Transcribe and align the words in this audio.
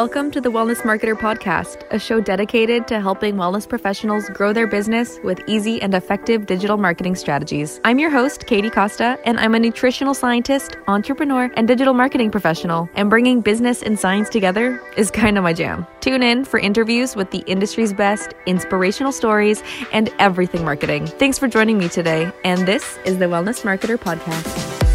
Welcome 0.00 0.30
to 0.30 0.40
the 0.40 0.50
Wellness 0.50 0.80
Marketer 0.80 1.14
Podcast, 1.14 1.84
a 1.90 1.98
show 1.98 2.22
dedicated 2.22 2.88
to 2.88 3.02
helping 3.02 3.34
wellness 3.34 3.68
professionals 3.68 4.30
grow 4.30 4.54
their 4.54 4.66
business 4.66 5.18
with 5.22 5.42
easy 5.46 5.82
and 5.82 5.92
effective 5.92 6.46
digital 6.46 6.78
marketing 6.78 7.16
strategies. 7.16 7.82
I'm 7.84 7.98
your 7.98 8.08
host, 8.08 8.46
Katie 8.46 8.70
Costa, 8.70 9.18
and 9.26 9.38
I'm 9.38 9.54
a 9.54 9.58
nutritional 9.58 10.14
scientist, 10.14 10.78
entrepreneur, 10.88 11.52
and 11.54 11.68
digital 11.68 11.92
marketing 11.92 12.30
professional. 12.30 12.88
And 12.94 13.10
bringing 13.10 13.42
business 13.42 13.82
and 13.82 13.98
science 13.98 14.30
together 14.30 14.82
is 14.96 15.10
kind 15.10 15.36
of 15.36 15.44
my 15.44 15.52
jam. 15.52 15.86
Tune 16.00 16.22
in 16.22 16.46
for 16.46 16.58
interviews 16.58 17.14
with 17.14 17.30
the 17.30 17.40
industry's 17.40 17.92
best, 17.92 18.32
inspirational 18.46 19.12
stories, 19.12 19.62
and 19.92 20.08
everything 20.18 20.64
marketing. 20.64 21.08
Thanks 21.08 21.38
for 21.38 21.46
joining 21.46 21.76
me 21.76 21.90
today. 21.90 22.32
And 22.42 22.66
this 22.66 22.98
is 23.04 23.18
the 23.18 23.26
Wellness 23.26 23.64
Marketer 23.64 23.98
Podcast. 23.98 24.89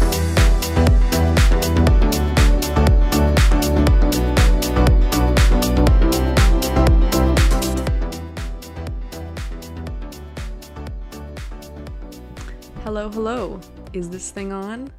Hello. 13.12 13.60
Is 13.92 14.10
this 14.10 14.32
thing 14.32 14.52
on? 14.52 14.90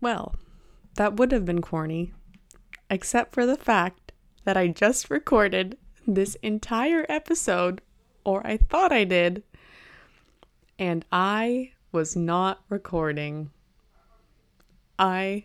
Well, 0.00 0.34
that 0.94 1.14
would 1.16 1.30
have 1.30 1.44
been 1.44 1.60
corny, 1.60 2.14
except 2.88 3.34
for 3.34 3.44
the 3.44 3.58
fact 3.58 4.12
that 4.44 4.56
I 4.56 4.68
just 4.68 5.10
recorded 5.10 5.76
this 6.06 6.34
entire 6.36 7.04
episode, 7.10 7.82
or 8.24 8.44
I 8.46 8.56
thought 8.56 8.90
I 8.90 9.04
did, 9.04 9.42
and 10.78 11.04
I 11.12 11.72
was 11.92 12.16
not 12.16 12.64
recording. 12.70 13.50
I 14.98 15.44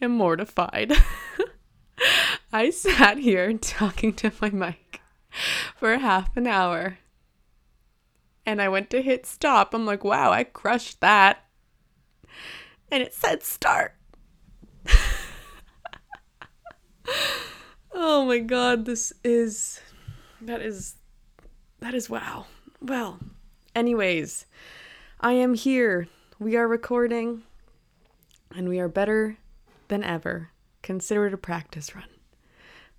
am 0.00 0.12
mortified. 0.12 0.94
I 2.52 2.70
sat 2.70 3.18
here 3.18 3.52
talking 3.58 4.14
to 4.14 4.32
my 4.40 4.48
mic 4.48 5.02
for 5.76 5.98
half 5.98 6.34
an 6.38 6.46
hour 6.46 6.98
and 8.44 8.60
I 8.60 8.68
went 8.68 8.90
to 8.90 9.02
hit 9.02 9.26
stop. 9.26 9.74
I'm 9.74 9.86
like, 9.86 10.04
wow, 10.04 10.32
I 10.32 10.44
crushed 10.44 11.00
that. 11.00 11.44
And 12.90 13.02
it 13.02 13.14
said 13.14 13.42
start. 13.42 13.94
oh 17.92 18.24
my 18.26 18.38
god, 18.38 18.84
this 18.84 19.12
is 19.24 19.80
that 20.40 20.60
is 20.60 20.96
that 21.80 21.94
is 21.94 22.10
wow. 22.10 22.46
Well, 22.80 23.18
anyways, 23.74 24.46
I 25.20 25.32
am 25.32 25.54
here. 25.54 26.08
We 26.38 26.56
are 26.56 26.66
recording 26.66 27.42
and 28.54 28.68
we 28.68 28.80
are 28.80 28.88
better 28.88 29.38
than 29.88 30.02
ever. 30.02 30.50
Consider 30.82 31.26
it 31.26 31.34
a 31.34 31.38
practice 31.38 31.94
run. 31.94 32.08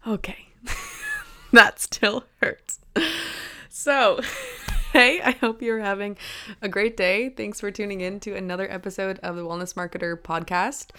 Okay. 0.07 0.47
that 1.51 1.79
still 1.79 2.25
hurts. 2.41 2.79
So, 3.69 4.21
Hey, 4.93 5.19
I 5.21 5.31
hope 5.31 5.63
you're 5.63 5.79
having 5.79 6.17
a 6.61 6.69
great 6.69 6.95
day. 6.95 7.29
Thanks 7.29 7.59
for 7.59 7.71
tuning 7.71 8.01
in 8.01 8.19
to 8.19 8.35
another 8.35 8.71
episode 8.71 9.17
of 9.23 9.35
the 9.35 9.41
Wellness 9.41 9.73
Marketer 9.73 10.15
podcast. 10.15 10.91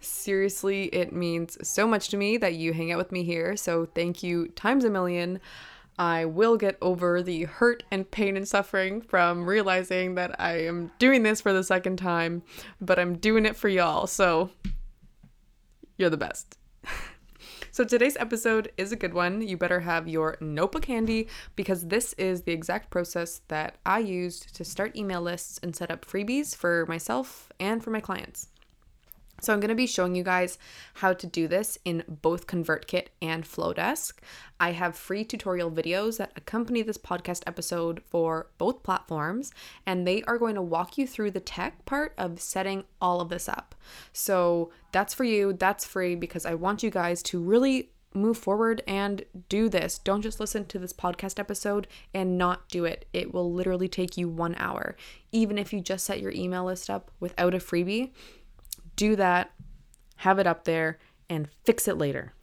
Seriously, 0.00 0.84
it 0.84 1.12
means 1.12 1.58
so 1.62 1.86
much 1.86 2.08
to 2.08 2.16
me 2.16 2.38
that 2.38 2.54
you 2.54 2.72
hang 2.72 2.92
out 2.92 2.96
with 2.96 3.12
me 3.12 3.24
here. 3.24 3.54
So, 3.58 3.84
thank 3.94 4.22
you 4.22 4.48
times 4.48 4.86
a 4.86 4.90
million. 4.90 5.38
I 5.98 6.24
will 6.24 6.56
get 6.56 6.78
over 6.80 7.22
the 7.22 7.44
hurt 7.44 7.82
and 7.90 8.10
pain 8.10 8.38
and 8.38 8.48
suffering 8.48 9.02
from 9.02 9.44
realizing 9.44 10.14
that 10.14 10.40
I 10.40 10.62
am 10.62 10.90
doing 10.98 11.22
this 11.22 11.42
for 11.42 11.52
the 11.52 11.62
second 11.62 11.98
time, 11.98 12.44
but 12.80 12.98
I'm 12.98 13.18
doing 13.18 13.44
it 13.44 13.54
for 13.54 13.68
y'all. 13.68 14.06
So, 14.06 14.48
you're 15.98 16.08
the 16.08 16.16
best. 16.16 16.56
So 17.74 17.84
today's 17.84 18.18
episode 18.18 18.70
is 18.76 18.92
a 18.92 18.96
good 18.96 19.14
one. 19.14 19.40
You 19.40 19.56
better 19.56 19.80
have 19.80 20.06
your 20.06 20.36
notebook 20.42 20.84
handy 20.84 21.28
because 21.56 21.86
this 21.86 22.12
is 22.18 22.42
the 22.42 22.52
exact 22.52 22.90
process 22.90 23.40
that 23.48 23.78
I 23.86 24.00
used 24.00 24.54
to 24.56 24.62
start 24.62 24.94
email 24.94 25.22
lists 25.22 25.58
and 25.62 25.74
set 25.74 25.90
up 25.90 26.04
freebies 26.04 26.54
for 26.54 26.84
myself 26.84 27.50
and 27.58 27.82
for 27.82 27.88
my 27.88 28.00
clients. 28.00 28.48
So 29.42 29.52
I'm 29.52 29.58
going 29.58 29.70
to 29.70 29.74
be 29.74 29.88
showing 29.88 30.14
you 30.14 30.22
guys 30.22 30.56
how 30.94 31.12
to 31.12 31.26
do 31.26 31.48
this 31.48 31.76
in 31.84 32.04
both 32.06 32.46
ConvertKit 32.46 33.08
and 33.20 33.44
Flodesk. 33.44 34.14
I 34.60 34.70
have 34.70 34.96
free 34.96 35.24
tutorial 35.24 35.70
videos 35.70 36.18
that 36.18 36.32
accompany 36.36 36.82
this 36.82 36.96
podcast 36.96 37.42
episode 37.44 38.02
for 38.06 38.46
both 38.56 38.84
platforms, 38.84 39.52
and 39.84 40.06
they 40.06 40.22
are 40.22 40.38
going 40.38 40.54
to 40.54 40.62
walk 40.62 40.96
you 40.96 41.08
through 41.08 41.32
the 41.32 41.40
tech 41.40 41.84
part 41.86 42.14
of 42.16 42.40
setting 42.40 42.84
all 43.00 43.20
of 43.20 43.30
this 43.30 43.48
up. 43.48 43.74
So 44.12 44.70
that's 44.92 45.12
for 45.12 45.24
you, 45.24 45.54
that's 45.54 45.84
free 45.84 46.14
because 46.14 46.46
I 46.46 46.54
want 46.54 46.84
you 46.84 46.90
guys 46.90 47.20
to 47.24 47.42
really 47.42 47.90
move 48.14 48.38
forward 48.38 48.82
and 48.86 49.24
do 49.48 49.68
this. 49.68 49.98
Don't 49.98 50.22
just 50.22 50.38
listen 50.38 50.66
to 50.66 50.78
this 50.78 50.92
podcast 50.92 51.38
episode 51.38 51.88
and 52.14 52.38
not 52.38 52.68
do 52.68 52.84
it. 52.84 53.06
It 53.12 53.32
will 53.32 53.52
literally 53.52 53.88
take 53.88 54.16
you 54.16 54.28
one 54.28 54.54
hour. 54.58 54.96
Even 55.32 55.58
if 55.58 55.72
you 55.72 55.80
just 55.80 56.04
set 56.04 56.20
your 56.20 56.30
email 56.32 56.64
list 56.64 56.90
up 56.90 57.10
without 57.20 57.54
a 57.54 57.58
freebie, 57.58 58.10
do 58.96 59.16
that, 59.16 59.50
have 60.16 60.38
it 60.38 60.46
up 60.46 60.64
there, 60.64 60.98
and 61.28 61.48
fix 61.64 61.88
it 61.88 61.98
later. 61.98 62.34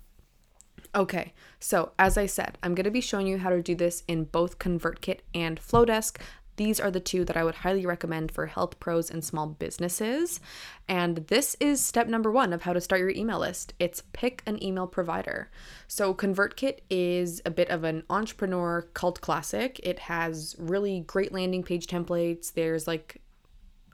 Okay, 0.96 1.34
so 1.60 1.92
as 2.00 2.18
I 2.18 2.26
said, 2.26 2.58
I'm 2.64 2.74
going 2.74 2.86
to 2.86 2.92
be 2.92 3.02
showing 3.02 3.28
you 3.28 3.38
how 3.38 3.52
to 3.52 3.62
do 3.62 3.76
this 3.76 4.04
in 4.08 4.24
both 4.24 4.58
ConvertKit 4.58 5.20
and 5.36 5.60
Flodesk. 5.60 6.18
These 6.60 6.82
are 6.82 6.92
the 6.92 7.00
two 7.00 7.24
that 7.24 7.38
I 7.38 7.44
would 7.46 7.56
highly 7.56 7.86
recommend 7.86 8.32
for 8.34 8.48
health 8.48 8.82
pros 8.82 9.10
and 9.10 9.24
small 9.24 9.48
businesses. 9.48 10.42
And 10.90 11.18
this 11.28 11.56
is 11.62 11.80
step 11.80 12.08
number 12.08 12.30
one 12.30 12.52
of 12.52 12.64
how 12.64 12.74
to 12.74 12.82
start 12.82 13.00
your 13.00 13.12
email 13.12 13.40
list. 13.40 13.74
It's 13.80 14.04
pick 14.12 14.44
an 14.46 14.62
email 14.62 14.86
provider. 14.86 15.50
So, 15.88 16.14
ConvertKit 16.14 16.80
is 16.90 17.42
a 17.46 17.50
bit 17.50 17.70
of 17.70 17.86
an 17.86 18.04
entrepreneur 18.10 18.90
cult 18.94 19.22
classic. 19.22 19.80
It 19.84 20.00
has 20.00 20.54
really 20.60 21.02
great 21.08 21.32
landing 21.32 21.64
page 21.64 21.88
templates. 21.88 22.52
There's 22.52 22.88
like 22.88 23.22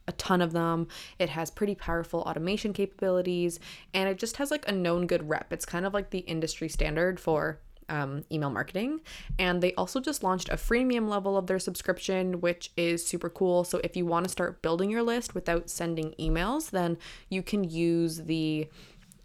a 0.07 0.11
ton 0.13 0.41
of 0.41 0.53
them. 0.53 0.87
It 1.19 1.29
has 1.29 1.49
pretty 1.49 1.75
powerful 1.75 2.21
automation 2.21 2.73
capabilities 2.73 3.59
and 3.93 4.09
it 4.09 4.17
just 4.17 4.37
has 4.37 4.51
like 4.51 4.67
a 4.67 4.71
known 4.71 5.07
good 5.07 5.27
rep. 5.29 5.51
It's 5.51 5.65
kind 5.65 5.85
of 5.85 5.93
like 5.93 6.09
the 6.09 6.19
industry 6.19 6.69
standard 6.69 7.19
for 7.19 7.59
um, 7.89 8.23
email 8.31 8.49
marketing. 8.49 9.01
And 9.37 9.61
they 9.61 9.73
also 9.75 9.99
just 9.99 10.23
launched 10.23 10.49
a 10.49 10.55
freemium 10.55 11.07
level 11.07 11.37
of 11.37 11.47
their 11.47 11.59
subscription, 11.59 12.41
which 12.41 12.71
is 12.75 13.05
super 13.05 13.29
cool. 13.29 13.63
So 13.63 13.79
if 13.83 13.95
you 13.95 14.05
want 14.05 14.25
to 14.25 14.31
start 14.31 14.61
building 14.61 14.89
your 14.89 15.03
list 15.03 15.35
without 15.35 15.69
sending 15.69 16.13
emails, 16.19 16.71
then 16.71 16.97
you 17.29 17.43
can 17.43 17.63
use 17.63 18.23
the 18.23 18.67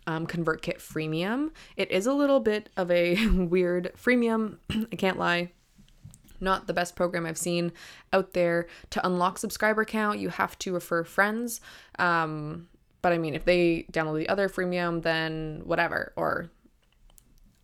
um, 0.06 0.26
ConvertKit 0.26 0.78
freemium. 0.78 1.50
It 1.76 1.90
is 1.90 2.06
a 2.06 2.12
little 2.12 2.40
bit 2.40 2.68
of 2.76 2.90
a 2.90 3.26
weird 3.28 3.92
freemium, 3.96 4.58
I 4.92 4.96
can't 4.96 5.18
lie 5.18 5.52
not 6.40 6.66
the 6.66 6.72
best 6.72 6.96
program 6.96 7.26
I've 7.26 7.38
seen 7.38 7.72
out 8.12 8.32
there. 8.32 8.66
To 8.90 9.06
unlock 9.06 9.38
subscriber 9.38 9.84
count, 9.84 10.18
you 10.18 10.28
have 10.28 10.58
to 10.60 10.74
refer 10.74 11.04
friends. 11.04 11.60
Um, 11.98 12.68
but 13.02 13.12
I 13.12 13.18
mean, 13.18 13.34
if 13.34 13.44
they 13.44 13.86
download 13.92 14.18
the 14.18 14.28
other 14.28 14.48
freemium, 14.48 15.02
then 15.02 15.62
whatever. 15.64 16.12
Or 16.16 16.50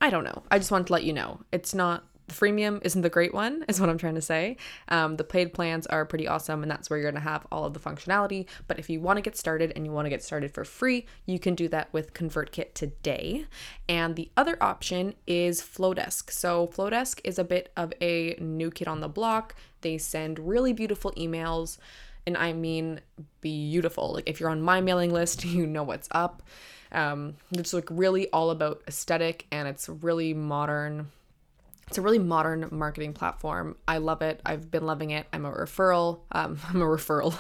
I 0.01 0.11
don't 0.11 0.25
know. 0.25 0.43
I 0.51 0.59
just 0.59 0.71
wanted 0.71 0.89
to 0.89 0.93
let 0.93 1.05
you 1.05 1.13
know. 1.13 1.41
It's 1.53 1.75
not 1.75 2.05
the 2.27 2.35
freemium 2.35 2.81
isn't 2.85 3.03
the 3.03 3.11
great 3.11 3.33
one, 3.33 3.65
is 3.69 3.81
what 3.81 3.89
I'm 3.89 3.99
trying 3.99 4.17
to 4.17 4.23
say. 4.23 4.57
Um, 4.89 5.17
the 5.17 5.25
paid 5.25 5.53
plans 5.53 5.87
are 5.87 6.05
pretty 6.05 6.27
awesome, 6.27 6.63
and 6.63 6.71
that's 6.71 6.91
where 6.91 6.99
you're 6.99 7.11
going 7.11 7.23
to 7.23 7.29
have 7.29 7.47
all 7.53 7.65
of 7.65 7.73
the 7.73 7.81
functionality. 7.81 8.47
But 8.67 8.79
if 8.79 8.91
you 8.91 9.01
want 9.01 9.19
to 9.19 9.23
get 9.23 9.37
started 9.37 9.73
and 9.77 9.87
you 9.87 9.93
want 9.93 10.07
to 10.07 10.11
get 10.11 10.23
started 10.23 10.53
for 10.53 10.65
free, 10.65 11.07
you 11.25 11.39
can 11.39 11.55
do 11.55 11.69
that 11.69 11.93
with 11.93 12.15
ConvertKit 12.15 12.75
today. 12.75 13.47
And 13.89 14.17
the 14.17 14.31
other 14.37 14.61
option 14.61 15.15
is 15.27 15.63
Flodesk. 15.63 16.31
So, 16.31 16.67
Flodesk 16.67 17.21
is 17.23 17.39
a 17.39 17.45
bit 17.45 17.71
of 17.77 17.93
a 18.01 18.37
new 18.41 18.71
kid 18.71 18.89
on 18.89 19.01
the 19.01 19.09
block. 19.09 19.55
They 19.83 19.99
send 19.99 20.39
really 20.39 20.73
beautiful 20.73 21.13
emails, 21.13 21.79
and 22.27 22.37
I 22.37 22.53
mean 22.53 23.01
beautiful. 23.41 24.15
Like, 24.15 24.29
if 24.29 24.41
you're 24.41 24.51
on 24.51 24.63
my 24.63 24.81
mailing 24.81 25.13
list, 25.13 25.45
you 25.47 25.67
know 25.67 25.85
what's 25.85 26.09
up. 26.11 26.43
Um, 26.93 27.35
it's 27.53 27.73
like 27.73 27.89
really 27.91 28.29
all 28.31 28.51
about 28.51 28.83
aesthetic 28.87 29.47
and 29.51 29.67
it's 29.67 29.89
really 29.89 30.33
modern 30.35 31.11
it's 31.89 31.99
a 31.99 32.03
really 32.03 32.19
modern 32.19 32.69
marketing 32.73 33.13
platform. 33.13 33.77
I 33.87 33.99
love 33.99 34.23
it. 34.23 34.41
I've 34.45 34.71
been 34.71 34.87
loving 34.87 35.11
it. 35.11 35.27
I'm 35.33 35.45
a 35.45 35.53
referral. 35.53 36.21
Um, 36.33 36.59
I'm 36.69 36.83
a 36.83 36.87
referral. 36.87 37.37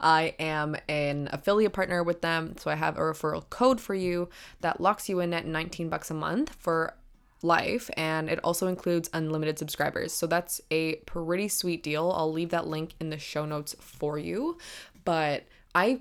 I 0.00 0.34
am 0.38 0.76
an 0.88 1.28
affiliate 1.30 1.72
partner 1.72 2.02
with 2.02 2.22
them, 2.22 2.56
so 2.58 2.70
I 2.70 2.74
have 2.74 2.96
a 2.96 3.00
referral 3.00 3.48
code 3.50 3.80
for 3.80 3.94
you 3.94 4.28
that 4.60 4.80
locks 4.80 5.08
you 5.08 5.20
in 5.20 5.32
at 5.34 5.46
19 5.46 5.88
bucks 5.88 6.10
a 6.10 6.14
month 6.14 6.54
for 6.58 6.94
life 7.42 7.90
and 7.96 8.28
it 8.28 8.38
also 8.44 8.66
includes 8.66 9.10
unlimited 9.12 9.58
subscribers. 9.58 10.12
So 10.12 10.26
that's 10.26 10.60
a 10.70 10.96
pretty 11.06 11.48
sweet 11.48 11.82
deal. 11.82 12.12
I'll 12.16 12.32
leave 12.32 12.50
that 12.50 12.66
link 12.66 12.94
in 13.00 13.10
the 13.10 13.18
show 13.18 13.44
notes 13.44 13.74
for 13.80 14.18
you. 14.18 14.58
But 15.04 15.44
I 15.74 16.00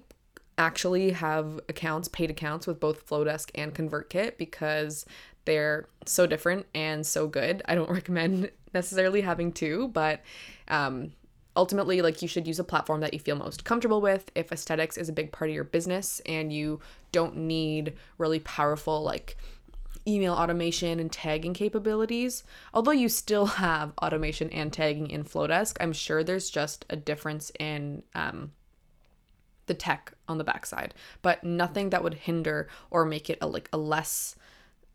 actually 0.57 1.11
have 1.11 1.59
accounts, 1.67 2.07
paid 2.07 2.29
accounts 2.29 2.67
with 2.67 2.79
both 2.79 3.07
Flodesk 3.07 3.49
and 3.55 3.73
ConvertKit 3.73 4.37
because 4.37 5.05
they're 5.45 5.87
so 6.05 6.27
different 6.27 6.65
and 6.73 7.05
so 7.05 7.27
good. 7.27 7.61
I 7.65 7.75
don't 7.75 7.89
recommend 7.99 8.51
necessarily 8.73 9.21
having 9.21 9.51
two, 9.51 9.89
but 9.89 10.21
um, 10.67 11.11
ultimately, 11.55 12.01
like 12.01 12.21
you 12.21 12.27
should 12.27 12.47
use 12.47 12.59
a 12.59 12.63
platform 12.63 13.01
that 13.01 13.13
you 13.13 13.19
feel 13.19 13.35
most 13.35 13.63
comfortable 13.63 14.01
with. 14.01 14.31
If 14.35 14.51
aesthetics 14.51 14.97
is 14.97 15.09
a 15.09 15.13
big 15.13 15.31
part 15.31 15.49
of 15.49 15.55
your 15.55 15.63
business 15.63 16.21
and 16.25 16.51
you 16.51 16.79
don't 17.11 17.35
need 17.35 17.93
really 18.17 18.39
powerful, 18.39 19.03
like 19.03 19.37
email 20.07 20.33
automation 20.33 20.99
and 20.99 21.11
tagging 21.11 21.53
capabilities. 21.53 22.43
Although 22.73 22.91
you 22.91 23.09
still 23.09 23.45
have 23.57 23.93
automation 24.01 24.49
and 24.49 24.71
tagging 24.71 25.09
in 25.09 25.23
Flodesk, 25.23 25.77
I'm 25.79 25.93
sure 25.93 26.23
there's 26.23 26.49
just 26.49 26.85
a 26.89 26.95
difference 26.95 27.51
in 27.59 28.03
um, 28.15 28.51
the 29.67 29.73
tech 29.73 30.13
on 30.27 30.37
the 30.37 30.43
backside, 30.43 30.93
but 31.21 31.43
nothing 31.43 31.91
that 31.91 32.03
would 32.03 32.15
hinder 32.15 32.67
or 32.89 33.05
make 33.05 33.29
it 33.29 33.37
a 33.41 33.47
like 33.47 33.69
a 33.71 33.77
less 33.77 34.35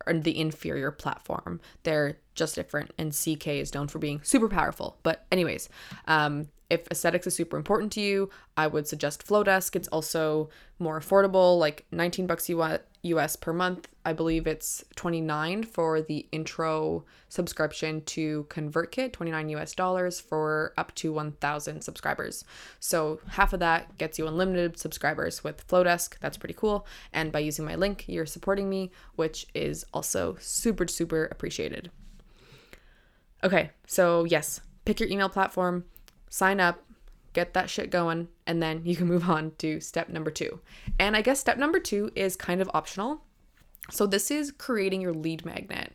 or 0.07 0.15
the 0.15 0.39
inferior 0.39 0.91
platform. 0.91 1.61
They're 1.83 2.19
just 2.35 2.55
different, 2.55 2.93
and 2.99 3.13
CK 3.13 3.49
is 3.49 3.75
known 3.75 3.89
for 3.89 3.99
being 3.99 4.21
super 4.23 4.49
powerful. 4.49 4.99
But 5.03 5.27
anyways, 5.33 5.69
um, 6.07 6.49
if 6.69 6.87
aesthetics 6.91 7.27
is 7.27 7.35
super 7.35 7.57
important 7.57 7.93
to 7.93 8.01
you, 8.01 8.31
I 8.57 8.67
would 8.67 8.89
suggest 8.89 9.27
Flodesk. 9.27 9.77
It's 9.77 9.89
also 9.89 10.51
more 10.79 10.99
affordable, 10.99 11.59
like 11.59 11.87
19 11.93 12.27
bucks 12.27 12.51
US 13.03 13.37
per 13.37 13.53
month. 13.53 13.89
I 14.05 14.13
believe 14.13 14.47
it's 14.47 14.85
29 14.97 15.63
for 15.63 16.03
the 16.03 16.27
intro 16.33 17.05
subscription 17.29 18.03
to 18.07 18.47
ConvertKit, 18.51 19.13
29 19.13 19.49
US 19.51 19.75
dollars 19.75 20.21
for 20.21 20.75
up 20.77 20.95
to 20.97 21.13
1000 21.13 21.83
subscribers. 21.83 22.45
So 22.81 23.21
half 23.29 23.53
of 23.53 23.61
that 23.61 23.97
gets 23.99 24.19
you 24.19 24.27
unlimited 24.27 24.79
subscribers 24.79 25.45
with 25.45 25.67
Flodesk. 25.69 26.19
That's 26.19 26.37
pretty 26.37 26.55
cool. 26.55 26.87
And 27.13 27.31
by 27.31 27.41
using 27.41 27.65
my 27.65 27.77
link, 27.77 28.05
you're 28.09 28.27
supporting 28.27 28.69
me, 28.69 28.91
which 29.15 29.47
is 29.55 29.85
also 29.95 30.37
super 30.41 30.89
super 30.89 31.27
appreciated. 31.27 31.91
Okay, 33.45 33.71
so 33.87 34.25
yes, 34.25 34.61
pick 34.85 34.99
your 34.99 35.09
email 35.09 35.29
platform 35.29 35.85
sign 36.29 36.61
up, 36.61 36.83
get 37.33 37.55
that 37.55 37.71
shit 37.71 37.91
going, 37.91 38.29
and 38.47 38.63
then 38.63 38.83
you 38.85 38.97
can 38.97 39.07
move 39.15 39.29
on 39.29 39.53
to 39.59 39.81
step 39.81 40.09
number 40.09 40.31
two. 40.31 40.61
And 40.99 41.17
I 41.17 41.23
guess 41.23 41.41
step 41.41 41.59
number 41.59 41.79
two 41.79 42.11
is 42.15 42.37
kind 42.37 42.61
of 42.61 42.71
optional. 42.75 43.23
So 43.91 44.07
this 44.07 44.31
is 44.31 44.51
creating 44.51 45.01
your 45.01 45.13
lead 45.13 45.45
magnet. 45.45 45.93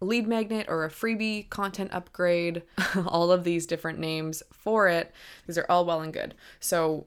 lead 0.00 0.26
magnet 0.26 0.66
or 0.68 0.84
a 0.84 0.90
freebie 0.90 1.48
content 1.48 1.92
upgrade, 1.92 2.62
all 3.06 3.32
of 3.32 3.44
these 3.44 3.66
different 3.66 3.98
names 3.98 4.42
for 4.52 4.88
it. 4.88 5.12
These 5.46 5.58
are 5.58 5.66
all 5.68 5.84
well 5.84 6.00
and 6.00 6.12
good. 6.12 6.34
So 6.60 7.06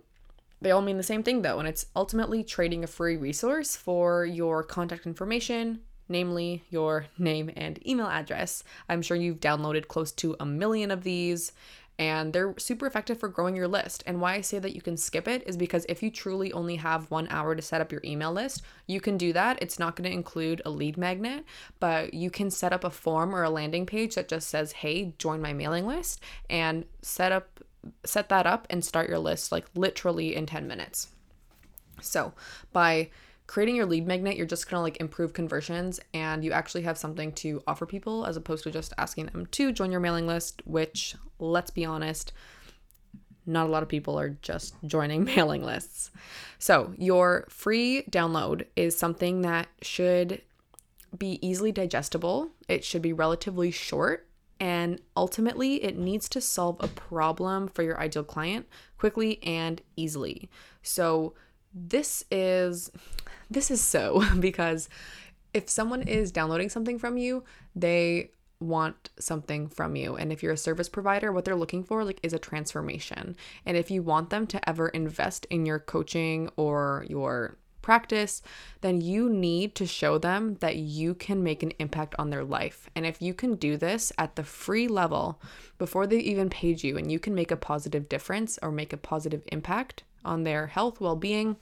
they 0.62 0.72
all 0.72 0.81
mean 0.81 0.98
the 0.98 1.04
same 1.04 1.24
thing 1.24 1.42
though, 1.42 1.60
and 1.60 1.68
it's 1.68 1.88
ultimately 1.95 2.44
trading 2.44 2.83
a 2.83 2.88
free 2.88 3.18
resource 3.18 3.75
for 3.75 4.25
your 4.25 4.63
contact 4.63 5.06
information, 5.06 5.81
namely 6.07 6.63
your 6.69 7.07
name 7.18 7.51
and 7.56 7.86
email 7.88 8.07
address. 8.07 8.63
I'm 8.89 9.01
sure 9.01 9.18
you've 9.18 9.39
downloaded 9.39 9.88
close 9.88 10.12
to 10.13 10.36
a 10.39 10.45
million 10.45 10.92
of 10.92 11.04
these 11.04 11.51
and 11.97 12.33
they're 12.33 12.53
super 12.57 12.86
effective 12.86 13.19
for 13.19 13.30
growing 13.30 13.56
your 13.56 13.68
list. 13.68 14.03
And 14.06 14.19
why 14.19 14.33
I 14.33 14.42
say 14.42 14.59
that 14.59 14.75
you 14.75 14.81
can 14.81 14.97
skip 14.97 15.27
it 15.27 15.44
is 15.47 15.56
because 15.56 15.86
if 15.88 16.03
you 16.03 16.12
truly 16.12 16.51
only 16.51 16.75
have 16.75 17.09
one 17.09 17.27
hour 17.30 17.56
to 17.56 17.62
set 17.62 17.81
up 17.81 17.92
your 17.92 18.01
email 18.03 18.33
list, 18.33 18.62
you 18.88 19.00
can 19.00 19.18
do 19.18 19.31
that. 19.33 19.62
It's 19.62 19.80
not 19.80 19.95
going 19.95 20.09
to 20.09 20.15
include 20.15 20.62
a 20.65 20.69
lead 20.69 20.97
magnet, 20.97 21.45
but 21.80 22.13
you 22.13 22.30
can 22.30 22.51
set 22.51 22.74
up 22.74 22.83
a 22.83 22.89
form 22.89 23.33
or 23.33 23.44
a 23.44 23.50
landing 23.50 23.86
page 23.86 24.15
that 24.15 24.27
just 24.27 24.50
says, 24.50 24.74
hey, 24.74 25.13
join 25.18 25.42
my 25.42 25.53
mailing 25.53 25.88
list, 25.88 26.21
and 26.50 26.86
set 27.01 27.31
up 27.31 27.59
set 28.03 28.30
that 28.30 28.48
up 28.48 28.65
and 28.71 28.83
start 28.83 29.07
your 29.07 29.19
list 29.19 29.51
like 29.51 29.65
literally 29.75 30.36
in 30.36 30.48
10 30.48 30.68
minutes. 30.68 31.09
So, 32.01 32.33
by 32.74 33.09
creating 33.47 33.75
your 33.75 33.86
lead 33.86 34.07
magnet, 34.07 34.38
you're 34.38 34.45
just 34.45 34.69
gonna 34.69 34.81
like 34.81 35.00
improve 35.00 35.33
conversions 35.33 36.00
and 36.13 36.44
you 36.44 36.51
actually 36.51 36.83
have 36.83 36.97
something 36.97 37.31
to 37.33 37.62
offer 37.68 37.86
people 37.86 38.25
as 38.25 38.38
opposed 38.38 38.63
to 38.63 38.71
just 38.71 38.94
asking 38.97 39.27
them 39.27 39.45
to 39.47 39.71
join 39.71 39.92
your 39.92 40.00
mailing 40.00 40.27
list, 40.27 40.62
which, 40.65 41.15
let's 41.39 41.71
be 41.71 41.86
honest, 41.86 42.33
not 43.45 43.68
a 43.68 43.69
lot 43.69 43.83
of 43.83 43.89
people 43.89 44.19
are 44.19 44.30
just 44.42 44.75
joining 44.86 45.24
mailing 45.36 45.63
lists. 45.63 46.12
So, 46.57 46.94
your 46.97 47.45
free 47.50 48.03
download 48.09 48.65
is 48.75 48.97
something 48.97 49.42
that 49.42 49.68
should 49.81 50.41
be 51.18 51.39
easily 51.48 51.71
digestible, 51.71 52.50
it 52.68 52.83
should 52.83 53.01
be 53.01 53.13
relatively 53.13 53.71
short, 53.71 54.27
and 54.59 55.00
ultimately, 55.15 55.83
it 55.83 55.98
needs 55.98 56.27
to 56.30 56.41
solve 56.41 56.77
a 56.80 56.88
problem 56.88 57.68
for 57.68 57.83
your 57.83 58.00
ideal 58.00 58.24
client 58.24 58.68
quickly 58.98 59.41
and 59.44 59.81
easily. 59.95 60.50
So, 60.81 61.33
this 61.75 62.24
is 62.31 62.89
this 63.51 63.69
is 63.69 63.81
so 63.81 64.24
because 64.39 64.89
if 65.54 65.69
someone 65.69 66.01
is 66.01 66.31
downloading 66.31 66.69
something 66.69 66.98
from 66.98 67.18
you, 67.18 67.44
they 67.75 68.31
want 68.60 69.10
something 69.19 69.68
from 69.68 69.95
you. 69.95 70.16
And 70.16 70.31
if 70.31 70.42
you're 70.42 70.54
a 70.54 70.57
service 70.57 70.89
provider, 70.89 71.31
what 71.31 71.45
they're 71.45 71.56
looking 71.56 71.83
for 71.83 72.04
like 72.04 72.19
is 72.24 72.33
a 72.33 72.39
transformation. 72.39 73.36
And 73.66 73.77
if 73.77 73.92
you 73.92 74.01
want 74.01 74.30
them 74.30 74.48
to 74.48 74.69
ever 74.69 74.89
invest 74.89 75.45
in 75.50 75.66
your 75.66 75.80
coaching 75.80 76.50
or 76.56 77.06
your 77.10 77.57
practice, 77.81 78.42
then 78.81 79.00
you 79.00 79.30
need 79.30 79.75
to 79.75 79.86
show 79.86 80.18
them 80.18 80.56
that 80.56 80.77
you 80.77 81.13
can 81.13 81.44
make 81.44 81.62
an 81.62 81.72
impact 81.77 82.16
on 82.18 82.31
their 82.31 82.44
life. 82.44 82.89
And 82.95 83.06
if 83.06 83.22
you 83.22 83.33
can 83.33 83.56
do 83.56 83.77
this 83.77 84.12
at 84.18 84.36
the 84.36 84.44
free 84.44 84.88
level 84.88 85.39
before 85.77 86.07
they 86.07 86.18
even 86.18 86.50
paid 86.50 86.83
you 86.83 86.98
and 86.98 87.12
you 87.12 87.19
can 87.19 87.36
make 87.36 87.51
a 87.51 87.57
positive 87.57 88.10
difference 88.10 88.57
or 88.63 88.72
make 88.72 88.92
a 88.92 88.98
positive 88.98 89.44
impact 89.51 90.04
on 90.25 90.44
their 90.44 90.68
health, 90.68 91.00
well-being, 91.00 91.57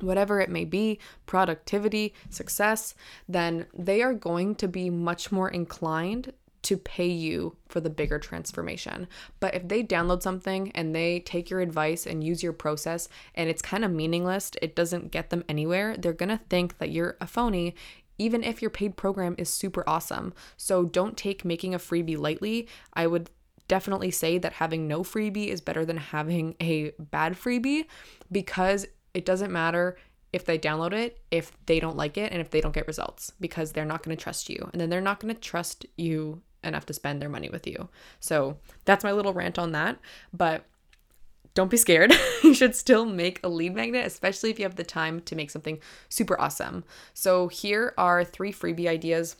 whatever 0.00 0.40
it 0.40 0.50
may 0.50 0.64
be, 0.64 0.98
productivity, 1.26 2.12
success, 2.30 2.94
then 3.28 3.66
they 3.72 4.02
are 4.02 4.14
going 4.14 4.54
to 4.56 4.68
be 4.68 4.90
much 4.90 5.30
more 5.30 5.48
inclined 5.48 6.32
to 6.62 6.76
pay 6.76 7.08
you 7.08 7.56
for 7.68 7.80
the 7.80 7.90
bigger 7.90 8.20
transformation. 8.20 9.08
But 9.40 9.54
if 9.54 9.66
they 9.66 9.82
download 9.82 10.22
something 10.22 10.70
and 10.72 10.94
they 10.94 11.18
take 11.20 11.50
your 11.50 11.60
advice 11.60 12.06
and 12.06 12.22
use 12.22 12.42
your 12.42 12.52
process 12.52 13.08
and 13.34 13.50
it's 13.50 13.62
kind 13.62 13.84
of 13.84 13.90
meaningless, 13.90 14.52
it 14.62 14.76
doesn't 14.76 15.10
get 15.10 15.30
them 15.30 15.44
anywhere, 15.48 15.96
they're 15.96 16.12
to 16.28 16.40
think 16.48 16.78
that 16.78 16.90
you're 16.90 17.16
a 17.20 17.26
phony 17.26 17.74
even 18.18 18.44
if 18.44 18.62
your 18.62 18.70
paid 18.70 18.96
program 18.96 19.34
is 19.38 19.48
super 19.48 19.82
awesome. 19.88 20.32
So 20.56 20.84
don't 20.84 21.16
take 21.16 21.44
making 21.44 21.74
a 21.74 21.78
freebie 21.78 22.18
lightly. 22.18 22.68
I 22.94 23.06
would 23.06 23.30
definitely 23.72 24.10
say 24.10 24.36
that 24.36 24.52
having 24.52 24.86
no 24.86 25.02
freebie 25.02 25.46
is 25.46 25.62
better 25.62 25.82
than 25.82 25.96
having 25.96 26.54
a 26.60 26.92
bad 26.98 27.32
freebie 27.32 27.86
because 28.30 28.84
it 29.14 29.24
doesn't 29.24 29.50
matter 29.50 29.96
if 30.30 30.44
they 30.44 30.58
download 30.58 30.92
it 30.92 31.22
if 31.30 31.52
they 31.64 31.80
don't 31.80 31.96
like 31.96 32.18
it 32.18 32.30
and 32.32 32.42
if 32.42 32.50
they 32.50 32.60
don't 32.60 32.74
get 32.74 32.86
results 32.86 33.32
because 33.40 33.72
they're 33.72 33.86
not 33.86 34.02
going 34.02 34.14
to 34.14 34.22
trust 34.22 34.50
you 34.50 34.68
and 34.72 34.78
then 34.78 34.90
they're 34.90 35.00
not 35.00 35.20
going 35.20 35.34
to 35.34 35.40
trust 35.40 35.86
you 35.96 36.42
enough 36.62 36.84
to 36.84 36.92
spend 36.92 37.22
their 37.22 37.30
money 37.30 37.48
with 37.48 37.66
you. 37.66 37.88
So 38.20 38.58
that's 38.84 39.04
my 39.04 39.12
little 39.12 39.32
rant 39.32 39.58
on 39.58 39.72
that. 39.72 39.98
But 40.34 40.66
don't 41.54 41.70
be 41.70 41.78
scared. 41.78 42.12
you 42.44 42.52
should 42.52 42.76
still 42.76 43.06
make 43.06 43.40
a 43.42 43.48
lead 43.48 43.74
magnet, 43.74 44.06
especially 44.06 44.50
if 44.50 44.58
you 44.58 44.66
have 44.66 44.76
the 44.76 44.84
time 44.84 45.22
to 45.22 45.34
make 45.34 45.50
something 45.50 45.78
super 46.10 46.38
awesome. 46.38 46.84
So 47.14 47.48
here 47.48 47.94
are 47.96 48.22
three 48.22 48.52
freebie 48.52 48.86
ideas 48.86 49.36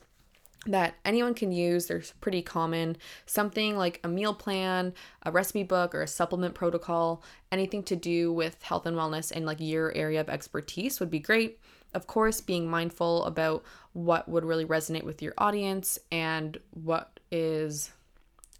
that 0.66 0.94
anyone 1.04 1.34
can 1.34 1.50
use. 1.50 1.86
They're 1.86 2.02
pretty 2.20 2.42
common. 2.42 2.96
Something 3.26 3.76
like 3.76 4.00
a 4.04 4.08
meal 4.08 4.34
plan, 4.34 4.94
a 5.24 5.32
recipe 5.32 5.64
book, 5.64 5.94
or 5.94 6.02
a 6.02 6.06
supplement 6.06 6.54
protocol, 6.54 7.22
anything 7.50 7.82
to 7.84 7.96
do 7.96 8.32
with 8.32 8.62
health 8.62 8.86
and 8.86 8.96
wellness 8.96 9.32
and 9.34 9.44
like 9.44 9.60
your 9.60 9.92
area 9.94 10.20
of 10.20 10.28
expertise 10.28 11.00
would 11.00 11.10
be 11.10 11.18
great. 11.18 11.58
Of 11.94 12.06
course, 12.06 12.40
being 12.40 12.70
mindful 12.70 13.24
about 13.24 13.64
what 13.92 14.28
would 14.28 14.44
really 14.44 14.64
resonate 14.64 15.04
with 15.04 15.20
your 15.20 15.34
audience 15.36 15.98
and 16.10 16.56
what 16.70 17.20
is 17.30 17.90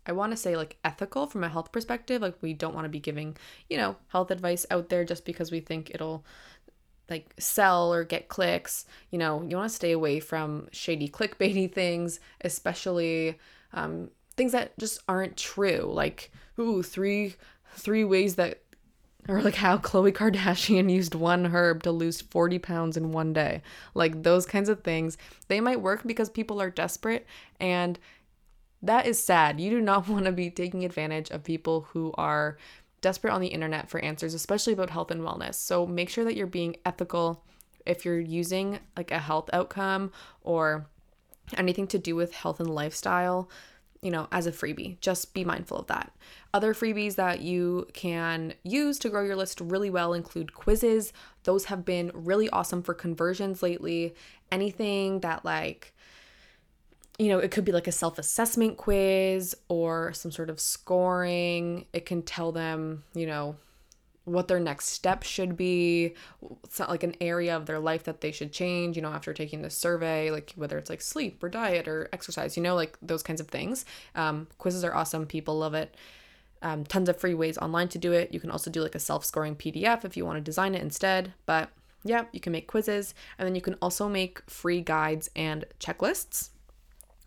I 0.05 0.13
want 0.13 0.33
to 0.33 0.37
say 0.37 0.57
like 0.57 0.79
ethical 0.85 1.27
from 1.27 1.45
a 1.45 1.49
health 1.49 1.71
perspective. 1.71 2.23
Like 2.23 2.35
we 2.41 2.55
don't 2.55 2.75
want 2.75 2.85
to 2.85 2.91
be 2.91 2.99
giving, 2.99 3.37
you 3.71 3.77
know, 3.77 3.97
health 4.09 4.31
advice 4.31 4.67
out 4.71 4.89
there 4.89 5.05
just 5.05 5.25
because 5.25 5.53
we 5.53 5.61
think 5.61 5.91
it'll 5.95 6.25
like 7.11 7.35
sell 7.39 7.93
or 7.93 8.05
get 8.05 8.29
clicks. 8.29 8.87
You 9.11 9.19
know, 9.19 9.43
you 9.43 9.57
want 9.57 9.71
to 9.71 9.77
stay 9.77 9.93
away 9.93 10.21
from 10.21 10.69
shady 10.73 11.09
clickbaity 11.09 11.71
things, 11.75 12.21
especially 12.43 13.39
um, 13.73 14.11
things 14.37 14.53
that 14.53 14.79
just 14.79 15.01
aren't 15.09 15.37
true. 15.37 15.91
Like, 15.93 16.31
ooh, 16.59 16.83
three 16.83 17.35
three 17.75 18.05
ways 18.05 18.35
that 18.37 18.63
or 19.29 19.41
like 19.41 19.55
how 19.55 19.79
Khloe 19.79 20.13
Kardashian 20.13 20.91
used 20.91 21.15
one 21.15 21.47
herb 21.47 21.83
to 21.85 21.93
lose 21.93 22.21
40 22.21 22.59
pounds 22.59 22.97
in 22.97 23.13
one 23.13 23.33
day. 23.33 23.63
Like 23.95 24.23
those 24.23 24.47
kinds 24.47 24.69
of 24.69 24.83
things, 24.83 25.17
they 25.49 25.61
might 25.61 25.81
work 25.81 26.03
because 26.05 26.29
people 26.29 26.61
are 26.61 26.71
desperate 26.71 27.27
and 27.61 27.99
that 28.83 29.07
is 29.07 29.23
sad. 29.23 29.61
You 29.61 29.71
do 29.71 29.81
not 29.81 30.09
want 30.09 30.25
to 30.25 30.33
be 30.33 30.51
taking 30.51 30.85
advantage 30.85 31.31
of 31.31 31.45
people 31.45 31.83
who 31.93 32.13
are 32.19 32.59
desperate 33.03 33.33
on 33.33 33.43
the 33.43 33.49
internet 33.49 33.91
for 33.91 34.01
answers, 34.01 34.33
especially 34.33 34.73
about 34.73 34.91
health 34.91 35.11
and 35.11 35.21
wellness. 35.21 35.57
So 35.57 35.87
make 35.87 36.09
sure 36.09 36.25
that 36.25 36.37
you're 36.37 36.47
being 36.47 36.77
ethical 36.87 37.45
if 37.85 38.05
you're 38.05 38.19
using 38.19 38.79
like 38.97 39.11
a 39.11 39.19
health 39.19 39.51
outcome 39.53 40.13
or 40.41 40.87
anything 41.57 41.87
to 41.89 41.99
do 41.99 42.17
with 42.17 42.33
health 42.33 42.61
and 42.61 42.71
lifestyle, 42.71 43.51
you 44.01 44.11
know, 44.11 44.29
as 44.33 44.47
a 44.47 44.53
freebie. 44.53 44.99
Just 45.01 45.35
be 45.35 45.45
mindful 45.45 45.79
of 45.79 45.89
that. 45.89 46.13
Other 46.55 46.75
freebies 46.75 47.17
that 47.17 47.41
you 47.41 47.89
can 47.93 48.55
use 48.63 48.99
to 49.01 49.11
grow 49.11 49.25
your 49.25 49.37
list 49.37 49.61
really 49.61 49.91
well 49.91 50.15
include 50.15 50.55
quizzes. 50.55 51.13
Those 51.45 51.67
have 51.67 51.85
been 51.85 52.11
really 52.15 52.49
awesome 52.51 52.83
for 52.83 52.95
conversions 52.95 53.63
lately. 53.63 54.15
Anything 54.51 55.21
that 55.21 55.45
like 55.45 55.93
you 57.23 57.29
know, 57.29 57.38
it 57.38 57.52
could 57.52 57.64
be 57.64 57.71
like 57.71 57.87
a 57.87 57.93
self 57.93 58.19
assessment 58.19 58.76
quiz 58.76 59.55
or 59.69 60.12
some 60.12 60.33
sort 60.33 60.50
of 60.50 60.59
scoring. 60.59 61.87
It 61.93 62.05
can 62.05 62.23
tell 62.23 62.50
them, 62.50 63.05
you 63.14 63.26
know, 63.26 63.55
what 64.25 64.49
their 64.49 64.59
next 64.59 64.87
step 64.88 65.23
should 65.23 65.57
be. 65.57 66.14
It's 66.64 66.81
not 66.81 66.88
like 66.88 67.05
an 67.05 67.14
area 67.21 67.57
of 67.57 67.67
their 67.67 67.79
life 67.79 68.02
that 68.05 68.23
they 68.23 68.33
should 68.33 68.52
change, 68.52 68.97
you 68.97 69.02
know, 69.02 69.12
after 69.12 69.33
taking 69.33 69.62
this 69.62 69.76
survey, 69.76 70.33
like 70.33 70.52
whether 70.57 70.76
it's 70.79 70.91
like 70.91 71.00
sleep 71.00 71.41
or 71.45 71.49
diet 71.49 71.87
or 71.87 72.09
exercise, 72.12 72.57
you 72.57 72.62
know, 72.62 72.75
like 72.75 72.99
those 73.00 73.23
kinds 73.23 73.41
of 73.41 73.47
things. 73.47 73.85
Um, 74.17 74.49
quizzes 74.59 74.83
are 74.83 74.95
awesome. 74.95 75.25
People 75.26 75.59
love 75.59 75.75
it. 75.75 75.97
Um, 76.61 76.85
tons 76.85 77.09
of 77.09 77.19
free 77.19 77.35
ways 77.35 77.57
online 77.57 77.87
to 77.91 77.99
do 77.99 78.11
it. 78.11 78.35
You 78.35 78.41
can 78.41 78.50
also 78.50 78.69
do 78.69 78.83
like 78.83 78.97
a 78.97 79.00
self 79.00 79.25
scoring 79.25 79.55
PDF 79.55 80.05
if 80.05 80.17
you 80.17 80.26
want 80.26 80.38
to 80.38 80.41
design 80.41 80.75
it 80.75 80.83
instead. 80.83 81.35
But 81.47 81.71
yeah, 82.02 82.25
you 82.33 82.41
can 82.41 82.50
make 82.50 82.67
quizzes 82.67 83.14
and 83.38 83.47
then 83.47 83.55
you 83.55 83.61
can 83.61 83.75
also 83.81 84.09
make 84.09 84.43
free 84.50 84.81
guides 84.81 85.31
and 85.37 85.64
checklists. 85.79 86.49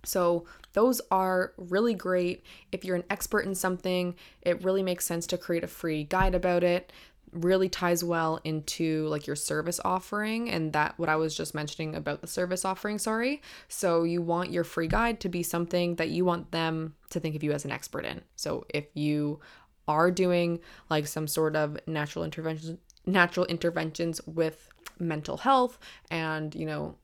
So, 0.06 0.46
those 0.74 1.02
are 1.10 1.54
really 1.58 1.94
great. 1.94 2.44
If 2.72 2.84
you're 2.84 2.98
an 2.98 3.06
expert 3.10 3.46
in 3.46 3.56
something, 3.56 4.16
it 4.42 4.64
really 4.64 4.84
makes 4.84 5.06
sense 5.06 5.26
to 5.28 5.38
create 5.38 5.64
a 5.64 5.68
free 5.68 6.04
guide 6.04 6.36
about 6.36 6.64
it. 6.64 6.92
Really 7.32 7.70
ties 7.70 8.04
well 8.04 8.40
into 8.44 9.08
like 9.08 9.28
your 9.28 9.36
service 9.36 9.80
offering 9.84 10.50
and 10.50 10.74
that 10.74 10.98
what 10.98 11.10
I 11.10 11.16
was 11.16 11.36
just 11.36 11.56
mentioning 11.56 11.96
about 11.96 12.22
the 12.22 12.28
service 12.28 12.66
offering, 12.66 12.98
sorry. 12.98 13.42
So, 13.68 14.04
you 14.04 14.22
want 14.22 14.52
your 14.52 14.64
free 14.64 14.88
guide 14.88 15.20
to 15.22 15.30
be 15.30 15.44
something 15.44 15.96
that 15.96 16.10
you 16.10 16.26
want 16.26 16.52
them 16.52 16.96
to 17.10 17.20
think 17.20 17.36
of 17.36 17.44
you 17.44 17.52
as 17.52 17.66
an 17.66 17.72
expert 17.72 18.06
in. 18.06 18.22
So, 18.36 18.66
if 18.70 18.86
you 18.94 19.40
are 19.88 20.12
doing 20.12 20.60
like 20.90 21.08
some 21.08 21.28
sort 21.28 21.56
of 21.56 21.78
natural 21.88 22.26
intervention 22.26 22.80
natural 23.06 23.46
interventions 23.46 24.20
with 24.26 24.70
mental 25.00 25.38
health 25.38 25.78
and, 26.10 26.56
you 26.56 26.66
know, 26.66 26.96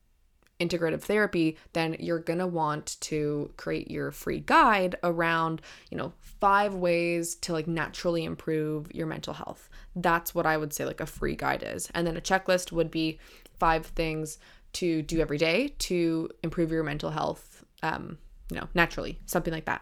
integrative 0.62 1.01
therapy, 1.01 1.58
then 1.74 1.96
you're 2.00 2.20
going 2.20 2.39
to 2.39 2.48
want 2.48 2.98
to 3.01 3.51
create 3.58 3.89
your 3.89 4.12
free 4.12 4.39
guide 4.39 4.96
around, 5.03 5.62
you 5.89 5.98
know, 5.98 6.13
five 6.20 6.75
ways 6.75 7.36
to 7.36 7.53
like 7.53 7.68
naturally 7.68 8.24
improve 8.24 8.94
your 8.94 9.08
mental 9.08 9.34
health. 9.34 9.70
That's 9.96 10.34
what 10.34 10.46
I 10.46 10.58
would 10.58 10.74
say 10.74 10.86
like 10.86 11.01
a 11.01 11.06
free 11.06 11.36
guide 11.36 11.63
is. 11.65 11.89
And 11.94 12.06
then 12.06 12.18
a 12.18 12.22
checklist 12.22 12.72
would 12.72 12.91
be 12.91 13.20
five 13.60 13.86
things 13.88 14.38
to 14.74 15.01
do 15.01 15.20
every 15.20 15.38
day 15.38 15.75
to 15.80 16.30
improve 16.44 16.72
your 16.72 16.84
mental 16.84 17.12
health 17.12 17.65
um, 17.84 18.18
you 18.50 18.58
know, 18.58 18.68
naturally, 18.74 19.20
something 19.25 19.53
like 19.53 19.65
that. 19.65 19.82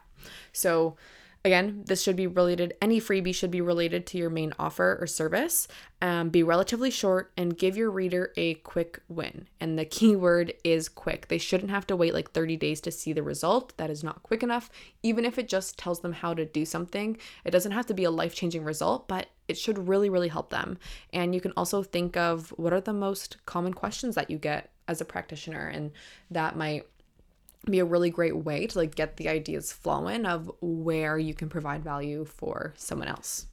So 0.54 0.96
Again, 1.46 1.84
this 1.86 2.04
should 2.04 2.18
be 2.18 2.28
related, 2.28 2.74
any 2.82 3.00
freebie 3.00 3.34
should 3.34 3.52
be 3.52 3.62
related 3.62 4.06
to 4.08 4.18
your 4.18 4.30
main 4.30 4.54
offer 4.60 4.98
or 5.00 5.08
service. 5.08 5.70
Um, 6.02 6.30
be 6.30 6.44
relatively 6.44 6.92
short 6.92 7.32
and 7.38 7.58
give 7.58 7.78
your 7.78 7.92
reader 7.92 8.34
a 8.36 8.56
quick 8.56 9.02
win. 9.08 9.48
And 9.60 9.80
the 9.80 9.86
key 10.00 10.16
word 10.16 10.54
is 10.66 10.90
quick. 10.90 11.28
They 11.28 11.38
shouldn't 11.38 11.72
have 11.72 11.88
to 11.88 11.96
wait 11.96 12.14
like 12.14 12.32
30 12.32 12.58
days 12.58 12.82
to 12.82 12.92
see 12.92 13.14
the 13.14 13.24
result. 13.24 13.74
That 13.78 13.90
is 13.90 14.04
not 14.04 14.24
quick 14.24 14.44
enough. 14.44 14.70
Even 15.02 15.24
if 15.24 15.38
it 15.38 15.48
just 15.48 15.78
tells 15.78 16.02
them 16.02 16.14
how 16.14 16.34
to 16.34 16.46
do 16.46 16.66
something, 16.66 17.18
it 17.46 17.52
doesn't 17.52 17.72
have 17.72 17.86
to 17.88 17.94
be 17.94 18.04
a 18.04 18.12
life 18.12 18.36
changing 18.36 18.66
result, 18.66 19.08
but 19.08 19.28
it 19.48 19.58
should 19.58 19.88
really, 19.88 20.10
really 20.10 20.28
help 20.28 20.50
them. 20.50 20.78
And 21.14 21.34
you 21.34 21.42
can 21.42 21.54
also 21.56 21.84
think 21.84 22.18
of 22.18 22.50
what 22.58 22.74
are 22.74 22.82
the 22.82 22.94
most 22.94 23.38
common 23.46 23.74
questions 23.74 24.16
that 24.16 24.30
you 24.30 24.38
get 24.38 24.72
as 24.90 25.00
a 25.00 25.06
practitioner, 25.06 25.68
and 25.68 25.92
that 26.32 26.58
might 26.58 26.86
be 27.66 27.80
a 27.80 27.86
really 27.86 28.10
great 28.10 28.36
way 28.36 28.68
to 28.68 28.78
like 28.78 28.96
get 28.96 29.18
the 29.18 29.30
ideas 29.30 29.72
flowing 29.72 30.26
of 30.26 30.52
where 30.62 31.18
you 31.18 31.34
can 31.34 31.50
provide 31.50 31.84
value 31.84 32.26
for 32.26 32.74
someone 32.78 33.08
else. 33.08 33.48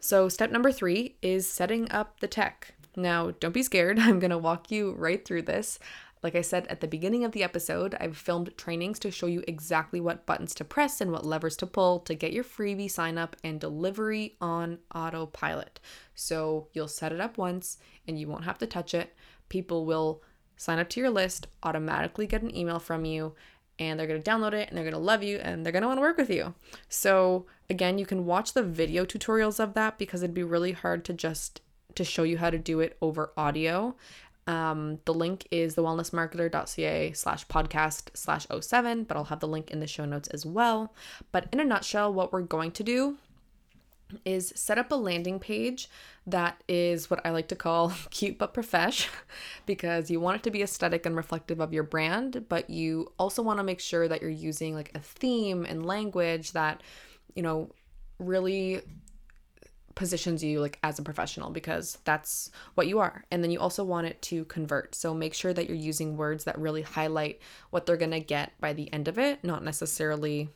So, 0.00 0.28
step 0.28 0.50
number 0.50 0.70
three 0.70 1.16
is 1.22 1.48
setting 1.48 1.90
up 1.90 2.20
the 2.20 2.28
tech. 2.28 2.74
Now, 2.96 3.32
don't 3.40 3.54
be 3.54 3.62
scared. 3.62 3.98
I'm 4.00 4.18
going 4.18 4.30
to 4.30 4.38
walk 4.38 4.70
you 4.70 4.92
right 4.92 5.24
through 5.24 5.42
this. 5.42 5.78
Like 6.22 6.34
I 6.34 6.40
said 6.40 6.66
at 6.68 6.80
the 6.80 6.88
beginning 6.88 7.24
of 7.24 7.32
the 7.32 7.44
episode, 7.44 7.94
I've 8.00 8.16
filmed 8.16 8.56
trainings 8.56 8.98
to 9.00 9.10
show 9.10 9.26
you 9.26 9.44
exactly 9.46 10.00
what 10.00 10.26
buttons 10.26 10.54
to 10.56 10.64
press 10.64 11.00
and 11.00 11.12
what 11.12 11.26
levers 11.26 11.56
to 11.58 11.66
pull 11.66 12.00
to 12.00 12.14
get 12.14 12.32
your 12.32 12.42
freebie 12.42 12.90
sign 12.90 13.18
up 13.18 13.36
and 13.44 13.60
delivery 13.60 14.34
on 14.40 14.78
autopilot. 14.94 15.78
So 16.14 16.68
you'll 16.72 16.88
set 16.88 17.12
it 17.12 17.20
up 17.20 17.38
once 17.38 17.78
and 18.08 18.18
you 18.18 18.26
won't 18.28 18.44
have 18.44 18.58
to 18.58 18.66
touch 18.66 18.94
it. 18.94 19.14
People 19.48 19.84
will 19.84 20.22
sign 20.56 20.78
up 20.78 20.88
to 20.90 21.00
your 21.00 21.10
list, 21.10 21.46
automatically 21.62 22.26
get 22.26 22.42
an 22.42 22.56
email 22.56 22.78
from 22.78 23.04
you, 23.04 23.34
and 23.78 23.98
they're 23.98 24.06
going 24.06 24.22
to 24.22 24.30
download 24.30 24.54
it 24.54 24.68
and 24.68 24.76
they're 24.76 24.84
going 24.84 24.94
to 24.94 24.98
love 24.98 25.22
you 25.22 25.38
and 25.38 25.64
they're 25.64 25.72
going 25.72 25.82
to 25.82 25.88
want 25.88 25.98
to 25.98 26.02
work 26.02 26.16
with 26.16 26.30
you. 26.30 26.54
So, 26.88 27.46
again, 27.68 27.98
you 27.98 28.06
can 28.06 28.24
watch 28.24 28.54
the 28.54 28.62
video 28.62 29.04
tutorials 29.04 29.60
of 29.60 29.74
that 29.74 29.98
because 29.98 30.22
it'd 30.22 30.34
be 30.34 30.42
really 30.42 30.72
hard 30.72 31.04
to 31.06 31.12
just 31.12 31.60
to 31.94 32.04
show 32.04 32.22
you 32.22 32.38
how 32.38 32.50
to 32.50 32.58
do 32.58 32.80
it 32.80 32.96
over 33.00 33.32
audio. 33.36 33.96
Um, 34.46 35.00
the 35.06 35.14
link 35.14 35.48
is 35.50 35.74
thewellnessmarketer.ca 35.74 37.12
slash 37.12 37.46
podcast 37.48 38.10
slash 38.14 38.46
07, 38.60 39.04
but 39.04 39.16
I'll 39.16 39.24
have 39.24 39.40
the 39.40 39.48
link 39.48 39.70
in 39.70 39.80
the 39.80 39.86
show 39.86 40.04
notes 40.04 40.28
as 40.28 40.46
well. 40.46 40.94
But 41.32 41.48
in 41.52 41.58
a 41.58 41.64
nutshell, 41.64 42.12
what 42.12 42.32
we're 42.32 42.42
going 42.42 42.70
to 42.72 42.84
do 42.84 43.18
is 44.24 44.52
set 44.54 44.78
up 44.78 44.92
a 44.92 44.94
landing 44.94 45.38
page 45.38 45.88
that 46.26 46.62
is 46.68 47.10
what 47.10 47.24
I 47.24 47.30
like 47.30 47.48
to 47.48 47.56
call 47.56 47.92
cute 48.10 48.38
but 48.38 48.54
profesh 48.54 49.08
because 49.66 50.10
you 50.10 50.20
want 50.20 50.36
it 50.36 50.42
to 50.44 50.50
be 50.50 50.62
aesthetic 50.62 51.06
and 51.06 51.16
reflective 51.16 51.60
of 51.60 51.72
your 51.72 51.82
brand, 51.82 52.46
but 52.48 52.68
you 52.70 53.12
also 53.18 53.42
want 53.42 53.58
to 53.58 53.64
make 53.64 53.80
sure 53.80 54.08
that 54.08 54.20
you're 54.20 54.30
using 54.30 54.74
like 54.74 54.92
a 54.94 55.00
theme 55.00 55.64
and 55.64 55.86
language 55.86 56.52
that, 56.52 56.82
you 57.34 57.42
know, 57.42 57.70
really 58.18 58.82
positions 59.94 60.44
you 60.44 60.60
like 60.60 60.78
as 60.82 60.98
a 60.98 61.02
professional 61.02 61.50
because 61.50 61.98
that's 62.04 62.50
what 62.74 62.86
you 62.86 62.98
are. 62.98 63.24
And 63.30 63.42
then 63.42 63.50
you 63.50 63.58
also 63.58 63.82
want 63.82 64.06
it 64.06 64.20
to 64.22 64.44
convert. 64.44 64.94
So 64.94 65.14
make 65.14 65.32
sure 65.32 65.52
that 65.52 65.68
you're 65.68 65.76
using 65.76 66.16
words 66.16 66.44
that 66.44 66.58
really 66.58 66.82
highlight 66.82 67.40
what 67.70 67.86
they're 67.86 67.96
going 67.96 68.10
to 68.10 68.20
get 68.20 68.52
by 68.60 68.72
the 68.72 68.92
end 68.92 69.08
of 69.08 69.18
it, 69.18 69.42
not 69.42 69.64
necessarily 69.64 70.50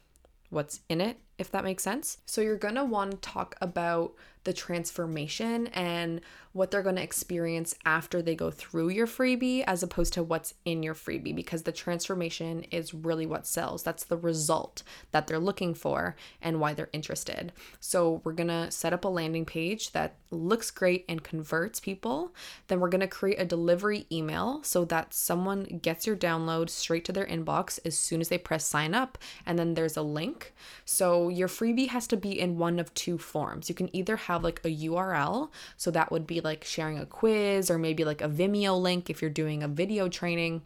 what's 0.50 0.80
in 0.88 1.00
it 1.00 1.16
if 1.40 1.50
that 1.50 1.64
makes 1.64 1.82
sense. 1.82 2.18
So 2.26 2.42
you're 2.42 2.56
going 2.56 2.74
to 2.74 2.84
want 2.84 3.12
to 3.12 3.16
talk 3.16 3.56
about 3.62 4.12
the 4.44 4.52
transformation 4.52 5.66
and 5.68 6.20
what 6.52 6.70
they're 6.70 6.82
going 6.82 6.96
to 6.96 7.02
experience 7.02 7.76
after 7.84 8.20
they 8.20 8.34
go 8.34 8.50
through 8.50 8.88
your 8.88 9.06
freebie 9.06 9.62
as 9.66 9.82
opposed 9.82 10.12
to 10.12 10.22
what's 10.22 10.54
in 10.64 10.82
your 10.82 10.94
freebie 10.94 11.34
because 11.34 11.62
the 11.62 11.70
transformation 11.70 12.64
is 12.72 12.92
really 12.92 13.26
what 13.26 13.46
sells. 13.46 13.82
That's 13.84 14.04
the 14.04 14.16
result 14.16 14.82
that 15.12 15.26
they're 15.26 15.38
looking 15.38 15.74
for 15.74 16.16
and 16.42 16.58
why 16.58 16.74
they're 16.74 16.90
interested. 16.92 17.52
So 17.78 18.20
we're 18.24 18.32
going 18.32 18.48
to 18.48 18.70
set 18.70 18.92
up 18.92 19.04
a 19.04 19.08
landing 19.08 19.44
page 19.44 19.92
that 19.92 20.16
looks 20.32 20.72
great 20.72 21.04
and 21.08 21.22
converts 21.22 21.78
people. 21.78 22.34
Then 22.66 22.80
we're 22.80 22.88
going 22.88 23.00
to 23.00 23.06
create 23.06 23.40
a 23.40 23.44
delivery 23.44 24.06
email 24.10 24.60
so 24.64 24.84
that 24.86 25.14
someone 25.14 25.80
gets 25.82 26.06
your 26.06 26.16
download 26.16 26.68
straight 26.68 27.04
to 27.04 27.12
their 27.12 27.26
inbox 27.26 27.78
as 27.84 27.96
soon 27.96 28.20
as 28.20 28.28
they 28.28 28.38
press 28.38 28.66
sign 28.66 28.94
up 28.94 29.18
and 29.46 29.56
then 29.56 29.74
there's 29.74 29.96
a 29.96 30.02
link. 30.02 30.52
So 30.84 31.28
your 31.30 31.48
freebie 31.48 31.88
has 31.88 32.06
to 32.08 32.16
be 32.16 32.38
in 32.38 32.58
one 32.58 32.78
of 32.78 32.92
two 32.94 33.18
forms. 33.18 33.68
You 33.68 33.74
can 33.74 33.94
either 33.94 34.16
have 34.16 34.44
like 34.44 34.60
a 34.64 34.68
URL, 34.68 35.50
so 35.76 35.90
that 35.90 36.10
would 36.10 36.26
be 36.26 36.40
like 36.40 36.64
sharing 36.64 36.98
a 36.98 37.06
quiz 37.06 37.70
or 37.70 37.78
maybe 37.78 38.04
like 38.04 38.20
a 38.20 38.28
Vimeo 38.28 38.80
link 38.80 39.08
if 39.10 39.20
you're 39.22 39.30
doing 39.30 39.62
a 39.62 39.68
video 39.68 40.08
training, 40.08 40.62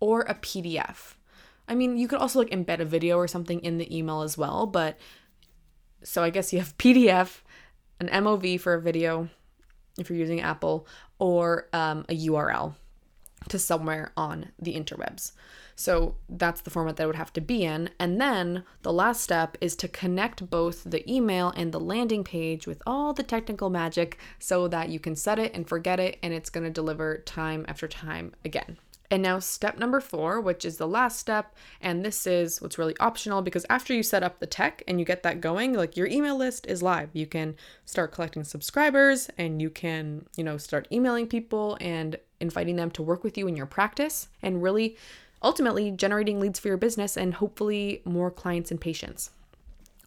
or 0.00 0.22
a 0.22 0.34
PDF. 0.34 1.14
I 1.68 1.74
mean, 1.74 1.96
you 1.96 2.08
could 2.08 2.18
also 2.18 2.40
like 2.40 2.50
embed 2.50 2.80
a 2.80 2.84
video 2.84 3.16
or 3.16 3.28
something 3.28 3.60
in 3.60 3.78
the 3.78 3.96
email 3.96 4.22
as 4.22 4.36
well, 4.36 4.66
but 4.66 4.98
so 6.02 6.22
I 6.22 6.30
guess 6.30 6.52
you 6.52 6.58
have 6.58 6.76
PDF, 6.78 7.40
an 8.00 8.08
MOV 8.08 8.60
for 8.60 8.74
a 8.74 8.80
video 8.80 9.28
if 9.98 10.08
you're 10.08 10.18
using 10.18 10.40
Apple, 10.40 10.86
or 11.18 11.68
um, 11.72 12.04
a 12.08 12.26
URL 12.26 12.74
to 13.48 13.58
somewhere 13.58 14.12
on 14.16 14.50
the 14.58 14.74
interwebs. 14.74 15.32
So 15.80 16.16
that's 16.28 16.60
the 16.60 16.68
format 16.68 16.98
that 16.98 17.04
it 17.04 17.06
would 17.06 17.16
have 17.16 17.32
to 17.32 17.40
be 17.40 17.64
in. 17.64 17.88
And 17.98 18.20
then 18.20 18.64
the 18.82 18.92
last 18.92 19.22
step 19.22 19.56
is 19.62 19.74
to 19.76 19.88
connect 19.88 20.50
both 20.50 20.84
the 20.84 21.10
email 21.10 21.54
and 21.56 21.72
the 21.72 21.80
landing 21.80 22.22
page 22.22 22.66
with 22.66 22.82
all 22.86 23.14
the 23.14 23.22
technical 23.22 23.70
magic 23.70 24.18
so 24.38 24.68
that 24.68 24.90
you 24.90 25.00
can 25.00 25.16
set 25.16 25.38
it 25.38 25.54
and 25.54 25.66
forget 25.66 25.98
it 25.98 26.18
and 26.22 26.34
it's 26.34 26.50
going 26.50 26.64
to 26.64 26.70
deliver 26.70 27.16
time 27.24 27.64
after 27.66 27.88
time 27.88 28.34
again. 28.44 28.76
And 29.10 29.22
now, 29.22 29.38
step 29.38 29.78
number 29.78 30.00
four, 30.00 30.38
which 30.38 30.66
is 30.66 30.76
the 30.76 30.86
last 30.86 31.18
step, 31.18 31.56
and 31.80 32.04
this 32.04 32.26
is 32.26 32.60
what's 32.60 32.78
really 32.78 32.96
optional 33.00 33.40
because 33.40 33.64
after 33.70 33.94
you 33.94 34.02
set 34.02 34.22
up 34.22 34.38
the 34.38 34.46
tech 34.46 34.84
and 34.86 35.00
you 35.00 35.06
get 35.06 35.22
that 35.22 35.40
going, 35.40 35.72
like 35.72 35.96
your 35.96 36.06
email 36.08 36.36
list 36.36 36.66
is 36.66 36.82
live. 36.82 37.08
You 37.14 37.26
can 37.26 37.56
start 37.86 38.12
collecting 38.12 38.44
subscribers 38.44 39.30
and 39.38 39.62
you 39.62 39.70
can, 39.70 40.26
you 40.36 40.44
know, 40.44 40.58
start 40.58 40.86
emailing 40.92 41.26
people 41.26 41.78
and 41.80 42.18
inviting 42.38 42.76
them 42.76 42.90
to 42.92 43.02
work 43.02 43.24
with 43.24 43.38
you 43.38 43.48
in 43.48 43.56
your 43.56 43.66
practice 43.66 44.28
and 44.42 44.62
really 44.62 44.96
ultimately 45.42 45.90
generating 45.90 46.40
leads 46.40 46.58
for 46.58 46.68
your 46.68 46.76
business 46.76 47.16
and 47.16 47.34
hopefully 47.34 48.02
more 48.04 48.30
clients 48.30 48.70
and 48.70 48.80
patients. 48.80 49.30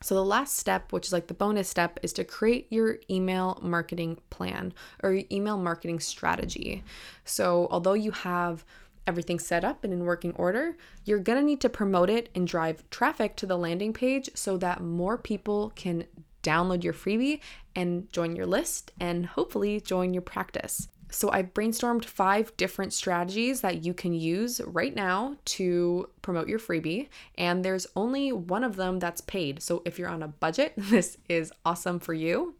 So, 0.01 0.15
the 0.15 0.25
last 0.25 0.57
step, 0.57 0.91
which 0.91 1.07
is 1.07 1.13
like 1.13 1.27
the 1.27 1.33
bonus 1.33 1.69
step, 1.69 1.97
is 2.03 2.11
to 2.13 2.25
create 2.25 2.67
your 2.69 2.97
email 3.09 3.57
marketing 3.61 4.17
plan 4.29 4.73
or 5.01 5.13
your 5.13 5.23
email 5.31 5.57
marketing 5.57 6.01
strategy. 6.01 6.83
So, 7.23 7.69
although 7.71 7.93
you 7.93 8.11
have 8.11 8.65
everything 9.07 9.39
set 9.39 9.63
up 9.63 9.83
and 9.83 9.93
in 9.93 10.03
working 10.03 10.33
order, 10.33 10.75
you're 11.05 11.19
gonna 11.19 11.41
need 11.41 11.61
to 11.61 11.69
promote 11.69 12.09
it 12.09 12.27
and 12.35 12.45
drive 12.45 12.89
traffic 12.89 13.37
to 13.37 13.45
the 13.45 13.57
landing 13.57 13.93
page 13.93 14.29
so 14.33 14.57
that 14.57 14.81
more 14.81 15.17
people 15.17 15.71
can 15.75 16.05
download 16.41 16.83
your 16.83 16.93
freebie 16.93 17.39
and 17.73 18.11
join 18.11 18.35
your 18.35 18.45
list 18.45 18.91
and 18.99 19.25
hopefully 19.25 19.79
join 19.79 20.13
your 20.13 20.21
practice. 20.21 20.89
So 21.13 21.29
I've 21.31 21.53
brainstormed 21.53 22.05
five 22.05 22.55
different 22.57 22.91
strategies 22.91 23.61
that 23.61 23.85
you 23.85 23.93
can 23.93 24.13
use 24.13 24.59
right 24.65 24.95
now 24.95 25.35
to 25.45 26.09
promote 26.23 26.47
your 26.47 26.57
freebie, 26.57 27.07
and 27.37 27.63
there's 27.63 27.85
only 27.95 28.31
one 28.31 28.63
of 28.63 28.77
them 28.77 28.97
that's 28.97 29.21
paid. 29.21 29.61
So 29.61 29.83
if 29.85 29.99
you're 29.99 30.09
on 30.09 30.23
a 30.23 30.27
budget, 30.27 30.73
this 30.77 31.17
is 31.29 31.53
awesome 31.63 31.99
for 31.99 32.15
you. 32.15 32.55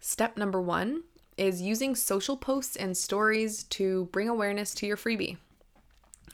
Step 0.00 0.36
number 0.36 0.60
one 0.60 1.04
is 1.36 1.62
using 1.62 1.94
social 1.94 2.36
posts 2.36 2.74
and 2.74 2.96
stories 2.96 3.62
to 3.64 4.08
bring 4.10 4.28
awareness 4.28 4.74
to 4.74 4.86
your 4.86 4.96
freebie. 4.96 5.36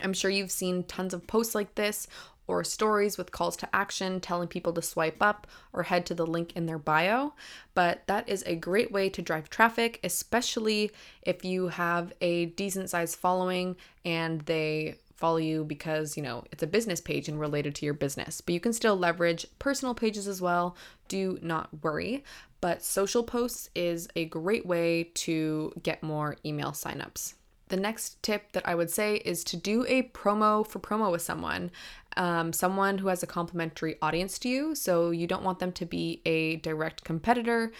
I'm 0.03 0.15
sure 0.15 0.31
you've 0.31 0.51
seen 0.51 0.85
tons 0.85 1.13
of 1.13 1.27
posts 1.27 1.55
like 1.55 1.75
this 1.75 2.09
or 2.51 2.65
stories 2.65 3.17
with 3.17 3.31
calls 3.31 3.57
to 3.59 3.69
action 3.75 4.21
telling 4.21 4.49
people 4.49 4.73
to 4.73 4.83
swipe 4.83 5.19
up 5.21 5.47
or 5.73 5.85
head 5.85 6.05
to 6.07 6.15
the 6.15 6.27
link 6.27 6.53
in 6.57 6.67
their 6.67 6.79
bio. 6.79 7.33
But 7.75 8.07
that 8.09 8.29
is 8.29 8.43
a 8.47 8.57
great 8.57 8.91
way 8.91 9.09
to 9.11 9.23
drive 9.23 9.49
traffic, 9.49 10.01
especially 10.03 10.91
if 11.23 11.45
you 11.45 11.69
have 11.69 12.13
a 12.21 12.47
decent 12.47 12.91
sized 12.91 13.17
following 13.17 13.77
and 14.05 14.41
they 14.43 14.97
follow 15.15 15.37
you 15.37 15.65
because, 15.65 16.17
you 16.17 16.23
know, 16.23 16.45
it's 16.51 16.63
a 16.63 16.67
business 16.67 17.01
page 17.01 17.29
and 17.29 17.39
related 17.39 17.75
to 17.77 17.85
your 17.85 17.95
business. 17.95 18.41
But 18.41 18.55
you 18.55 18.61
can 18.61 18.73
still 18.73 18.97
leverage 18.97 19.47
personal 19.59 19.95
pages 19.95 20.27
as 20.27 20.41
well. 20.41 20.77
Do 21.09 21.39
not 21.43 21.69
worry. 21.83 22.25
But 22.61 22.83
social 22.83 23.23
posts 23.23 23.71
is 23.75 24.09
a 24.17 24.25
great 24.25 24.67
way 24.67 25.05
to 25.15 25.73
get 25.83 26.03
more 26.03 26.37
email 26.45 26.73
signups. 26.73 27.35
The 27.71 27.77
next 27.77 28.23
tip 28.23 28.53
that 28.53 28.69
I 28.69 28.75
would 28.75 28.91
say 28.91 29.17
is 29.17 29.43
to 29.45 29.57
do 29.57 29.87
a 29.89 30.03
promo 30.03 30.67
for 30.67 30.81
promo 30.81 31.11
with 31.11 31.23
someone, 31.23 31.71
um, 32.17 32.53
someone 32.53 32.99
who 32.99 33.09
has 33.09 33.23
a 33.23 33.29
complementary 33.29 33.97
audience 34.03 34.39
to 34.41 34.49
you. 34.49 34.75
So 34.75 35.11
you 35.11 35.27
don't 35.27 35.45
want 35.45 35.61
them 35.61 35.73
to 35.73 35.87
be 35.87 36.21
a 36.27 36.57
direct 36.57 37.05
competitor, 37.05 37.73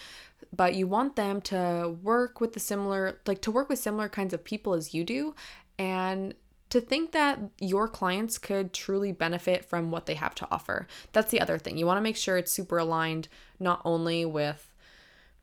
but 0.55 0.75
you 0.75 0.87
want 0.87 1.17
them 1.17 1.41
to 1.41 1.97
work 2.01 2.39
with 2.39 2.53
the 2.53 2.59
similar, 2.59 3.19
like 3.27 3.41
to 3.41 3.51
work 3.51 3.67
with 3.67 3.79
similar 3.79 4.07
kinds 4.07 4.33
of 4.33 4.43
people 4.45 4.73
as 4.73 4.93
you 4.93 5.03
do. 5.03 5.35
And 5.77 6.35
to 6.69 6.79
think 6.79 7.11
that 7.11 7.37
your 7.59 7.89
clients 7.89 8.37
could 8.37 8.71
truly 8.71 9.11
benefit 9.11 9.65
from 9.65 9.91
what 9.91 10.05
they 10.05 10.15
have 10.15 10.33
to 10.35 10.47
offer. 10.49 10.87
That's 11.11 11.29
the 11.29 11.41
other 11.41 11.57
thing. 11.57 11.77
You 11.77 11.85
want 11.85 11.97
to 11.97 12.01
make 12.01 12.15
sure 12.15 12.37
it's 12.37 12.53
super 12.53 12.77
aligned, 12.77 13.27
not 13.59 13.81
only 13.83 14.23
with 14.23 14.70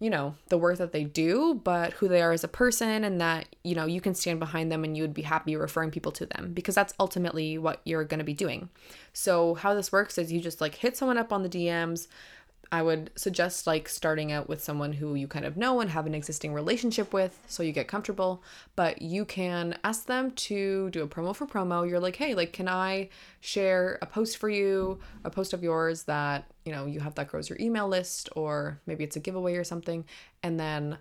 you 0.00 0.10
know, 0.10 0.36
the 0.48 0.58
work 0.58 0.78
that 0.78 0.92
they 0.92 1.02
do, 1.02 1.60
but 1.64 1.92
who 1.94 2.06
they 2.06 2.22
are 2.22 2.30
as 2.30 2.44
a 2.44 2.48
person, 2.48 3.02
and 3.02 3.20
that, 3.20 3.46
you 3.64 3.74
know, 3.74 3.84
you 3.86 4.00
can 4.00 4.14
stand 4.14 4.38
behind 4.38 4.70
them 4.70 4.84
and 4.84 4.96
you 4.96 5.02
would 5.02 5.14
be 5.14 5.22
happy 5.22 5.56
referring 5.56 5.90
people 5.90 6.12
to 6.12 6.26
them 6.26 6.52
because 6.54 6.74
that's 6.76 6.94
ultimately 7.00 7.58
what 7.58 7.80
you're 7.84 8.04
going 8.04 8.18
to 8.18 8.24
be 8.24 8.34
doing. 8.34 8.68
So, 9.12 9.54
how 9.54 9.74
this 9.74 9.90
works 9.90 10.16
is 10.16 10.32
you 10.32 10.40
just 10.40 10.60
like 10.60 10.76
hit 10.76 10.96
someone 10.96 11.18
up 11.18 11.32
on 11.32 11.42
the 11.42 11.48
DMs, 11.48 12.06
I 12.70 12.82
would 12.82 13.10
suggest 13.16 13.66
like 13.66 13.88
starting 13.88 14.30
out 14.30 14.48
with 14.48 14.62
someone 14.62 14.92
who 14.92 15.14
you 15.14 15.26
kind 15.26 15.44
of 15.44 15.56
know 15.56 15.80
and 15.80 15.90
have 15.90 16.06
an 16.06 16.14
existing 16.14 16.52
relationship 16.52 17.12
with 17.12 17.38
so 17.46 17.62
you 17.62 17.72
get 17.72 17.88
comfortable. 17.88 18.42
But 18.76 19.00
you 19.00 19.24
can 19.24 19.78
ask 19.84 20.06
them 20.06 20.32
to 20.32 20.90
do 20.90 21.02
a 21.02 21.08
promo 21.08 21.34
for 21.34 21.46
promo. 21.46 21.88
You're 21.88 22.00
like, 22.00 22.16
hey, 22.16 22.34
like, 22.34 22.52
can 22.52 22.68
I 22.68 23.08
share 23.40 23.98
a 24.02 24.06
post 24.06 24.36
for 24.36 24.48
you, 24.48 24.98
a 25.24 25.30
post 25.30 25.52
of 25.52 25.62
yours 25.62 26.02
that, 26.04 26.50
you 26.64 26.72
know, 26.72 26.86
you 26.86 27.00
have 27.00 27.14
that 27.14 27.28
grows 27.28 27.48
your 27.48 27.58
email 27.60 27.88
list, 27.88 28.28
or 28.36 28.80
maybe 28.86 29.04
it's 29.04 29.16
a 29.16 29.20
giveaway 29.20 29.56
or 29.56 29.64
something. 29.64 30.04
And 30.42 30.60
then 30.60 30.98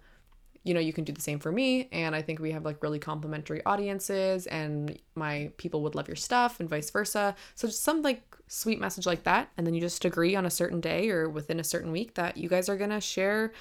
you 0.67 0.73
know, 0.73 0.81
you 0.81 0.91
can 0.91 1.05
do 1.05 1.13
the 1.13 1.21
same 1.21 1.39
for 1.39 1.49
me. 1.49 1.87
And 1.93 2.13
I 2.13 2.21
think 2.21 2.39
we 2.39 2.51
have 2.51 2.65
like 2.65 2.83
really 2.83 2.99
complementary 2.99 3.63
audiences, 3.65 4.47
and 4.47 4.99
my 5.15 5.49
people 5.55 5.81
would 5.83 5.95
love 5.95 6.09
your 6.09 6.17
stuff, 6.17 6.59
and 6.59 6.69
vice 6.69 6.89
versa. 6.89 7.35
So 7.55 7.69
just 7.69 7.83
some 7.83 8.01
like 8.01 8.26
sweet 8.47 8.79
message 8.79 9.05
like 9.05 9.23
that. 9.23 9.49
And 9.57 9.65
then 9.65 9.73
you 9.73 9.81
just 9.81 10.05
agree 10.05 10.35
on 10.35 10.45
a 10.45 10.49
certain 10.49 10.81
day 10.81 11.09
or 11.09 11.29
within 11.29 11.59
a 11.59 11.63
certain 11.63 11.91
week 11.91 12.15
that 12.15 12.37
you 12.37 12.49
guys 12.49 12.69
are 12.69 12.77
going 12.77 12.91
to 12.91 13.01
share 13.01 13.51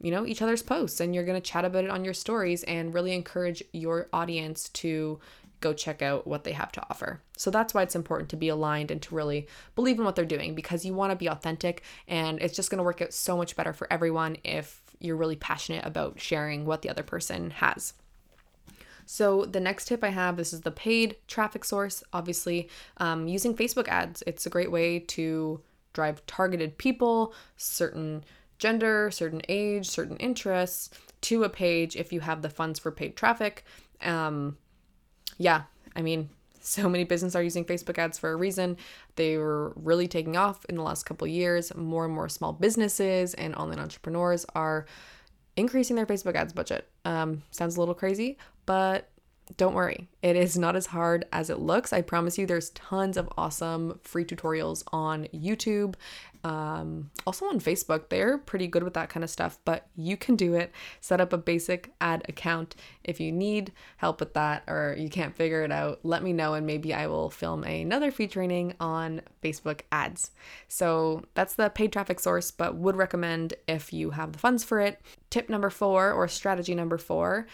you 0.00 0.10
know 0.10 0.26
each 0.26 0.42
other's 0.42 0.62
posts 0.62 1.00
and 1.00 1.14
you're 1.14 1.24
going 1.24 1.40
to 1.40 1.50
chat 1.50 1.64
about 1.64 1.84
it 1.84 1.90
on 1.90 2.04
your 2.04 2.12
stories 2.12 2.64
and 2.64 2.92
really 2.92 3.14
encourage 3.14 3.62
your 3.72 4.08
audience 4.12 4.68
to 4.70 5.20
go 5.60 5.72
check 5.72 6.02
out 6.02 6.26
what 6.26 6.44
they 6.44 6.52
have 6.52 6.72
to 6.72 6.82
offer. 6.90 7.20
So 7.36 7.50
that's 7.50 7.72
why 7.72 7.82
it's 7.82 7.94
important 7.94 8.28
to 8.30 8.36
be 8.36 8.48
aligned 8.48 8.90
and 8.90 9.00
to 9.02 9.14
really 9.14 9.46
believe 9.76 9.98
in 9.98 10.04
what 10.04 10.16
they're 10.16 10.24
doing 10.24 10.54
because 10.54 10.84
you 10.84 10.92
want 10.92 11.12
to 11.12 11.16
be 11.16 11.28
authentic 11.28 11.82
and 12.08 12.42
it's 12.42 12.56
just 12.56 12.68
going 12.68 12.78
to 12.78 12.84
work 12.84 13.00
out 13.00 13.14
so 13.14 13.36
much 13.36 13.56
better 13.56 13.72
for 13.72 13.90
everyone 13.90 14.36
if 14.44 14.82
you're 14.98 15.16
really 15.16 15.36
passionate 15.36 15.86
about 15.86 16.20
sharing 16.20 16.66
what 16.66 16.82
the 16.82 16.90
other 16.90 17.02
person 17.02 17.50
has. 17.50 17.94
So, 19.06 19.44
the 19.44 19.60
next 19.60 19.86
tip 19.86 20.02
I 20.04 20.08
have 20.08 20.36
this 20.36 20.52
is 20.52 20.62
the 20.62 20.70
paid 20.70 21.16
traffic 21.26 21.64
source. 21.64 22.02
Obviously, 22.12 22.68
um, 22.98 23.28
using 23.28 23.54
Facebook 23.54 23.88
ads, 23.88 24.22
it's 24.26 24.46
a 24.46 24.50
great 24.50 24.70
way 24.70 24.98
to 24.98 25.60
drive 25.92 26.24
targeted 26.26 26.78
people, 26.78 27.34
certain 27.56 28.24
gender, 28.58 29.10
certain 29.10 29.42
age, 29.48 29.88
certain 29.88 30.16
interests 30.18 30.90
to 31.22 31.44
a 31.44 31.48
page 31.48 31.96
if 31.96 32.12
you 32.12 32.20
have 32.20 32.42
the 32.42 32.50
funds 32.50 32.78
for 32.78 32.90
paid 32.90 33.16
traffic. 33.16 33.64
Um, 34.00 34.56
yeah, 35.38 35.62
I 35.96 36.02
mean, 36.02 36.28
so 36.60 36.88
many 36.88 37.04
businesses 37.04 37.34
are 37.34 37.42
using 37.42 37.64
Facebook 37.64 37.98
ads 37.98 38.18
for 38.18 38.30
a 38.30 38.36
reason. 38.36 38.76
They 39.16 39.36
were 39.36 39.72
really 39.76 40.06
taking 40.06 40.36
off 40.36 40.64
in 40.66 40.76
the 40.76 40.82
last 40.82 41.04
couple 41.04 41.26
years. 41.26 41.74
More 41.74 42.04
and 42.04 42.14
more 42.14 42.28
small 42.28 42.52
businesses 42.52 43.34
and 43.34 43.54
online 43.56 43.80
entrepreneurs 43.80 44.46
are 44.54 44.86
increasing 45.56 45.96
their 45.96 46.06
Facebook 46.06 46.34
ads 46.34 46.52
budget. 46.52 46.88
Um, 47.04 47.42
sounds 47.50 47.76
a 47.76 47.80
little 47.80 47.94
crazy, 47.94 48.38
but 48.66 49.08
don't 49.56 49.74
worry, 49.74 50.08
it 50.22 50.36
is 50.36 50.56
not 50.56 50.76
as 50.76 50.86
hard 50.86 51.24
as 51.32 51.50
it 51.50 51.58
looks. 51.58 51.92
I 51.92 52.00
promise 52.00 52.38
you, 52.38 52.46
there's 52.46 52.70
tons 52.70 53.16
of 53.16 53.28
awesome 53.36 53.98
free 54.02 54.24
tutorials 54.24 54.82
on 54.92 55.26
YouTube, 55.34 55.94
um, 56.44 57.10
also 57.26 57.46
on 57.46 57.60
Facebook. 57.60 58.08
They're 58.08 58.38
pretty 58.38 58.66
good 58.66 58.82
with 58.82 58.94
that 58.94 59.08
kind 59.08 59.24
of 59.24 59.30
stuff, 59.30 59.58
but 59.64 59.86
you 59.96 60.16
can 60.16 60.36
do 60.36 60.54
it. 60.54 60.72
Set 61.00 61.20
up 61.20 61.32
a 61.32 61.38
basic 61.38 61.92
ad 62.00 62.24
account. 62.28 62.76
If 63.04 63.20
you 63.20 63.32
need 63.32 63.72
help 63.96 64.20
with 64.20 64.34
that 64.34 64.64
or 64.68 64.96
you 64.98 65.08
can't 65.08 65.36
figure 65.36 65.62
it 65.62 65.72
out, 65.72 66.00
let 66.02 66.22
me 66.22 66.32
know 66.32 66.54
and 66.54 66.66
maybe 66.66 66.94
I 66.94 67.06
will 67.06 67.30
film 67.30 67.64
another 67.64 68.10
free 68.10 68.28
training 68.28 68.74
on 68.80 69.22
Facebook 69.42 69.80
ads. 69.90 70.30
So 70.68 71.24
that's 71.34 71.54
the 71.54 71.70
paid 71.70 71.92
traffic 71.92 72.20
source, 72.20 72.50
but 72.50 72.76
would 72.76 72.96
recommend 72.96 73.54
if 73.68 73.92
you 73.92 74.10
have 74.10 74.32
the 74.32 74.38
funds 74.38 74.64
for 74.64 74.80
it. 74.80 75.00
Tip 75.30 75.48
number 75.48 75.70
four 75.70 76.12
or 76.12 76.28
strategy 76.28 76.74
number 76.74 76.98
four 76.98 77.46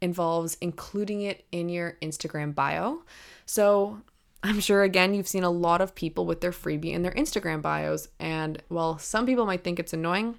involves 0.00 0.56
including 0.60 1.22
it 1.22 1.44
in 1.52 1.68
your 1.68 1.96
Instagram 2.02 2.54
bio. 2.54 3.02
So 3.46 4.00
I'm 4.42 4.60
sure 4.60 4.82
again 4.82 5.14
you've 5.14 5.28
seen 5.28 5.44
a 5.44 5.50
lot 5.50 5.80
of 5.80 5.94
people 5.94 6.26
with 6.26 6.40
their 6.40 6.52
freebie 6.52 6.92
in 6.92 7.02
their 7.02 7.12
Instagram 7.12 7.62
bios. 7.62 8.08
And 8.18 8.62
while 8.68 8.98
some 8.98 9.26
people 9.26 9.46
might 9.46 9.62
think 9.62 9.78
it's 9.78 9.92
annoying, 9.92 10.36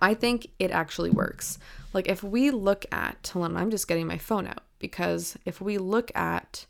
I 0.00 0.14
think 0.14 0.48
it 0.58 0.70
actually 0.70 1.10
works. 1.10 1.58
Like 1.92 2.08
if 2.08 2.22
we 2.22 2.50
look 2.50 2.86
at, 2.92 3.30
hold 3.32 3.56
I'm 3.56 3.70
just 3.70 3.88
getting 3.88 4.06
my 4.06 4.18
phone 4.18 4.46
out 4.46 4.62
because 4.78 5.36
if 5.44 5.60
we 5.60 5.78
look 5.78 6.10
at 6.14 6.66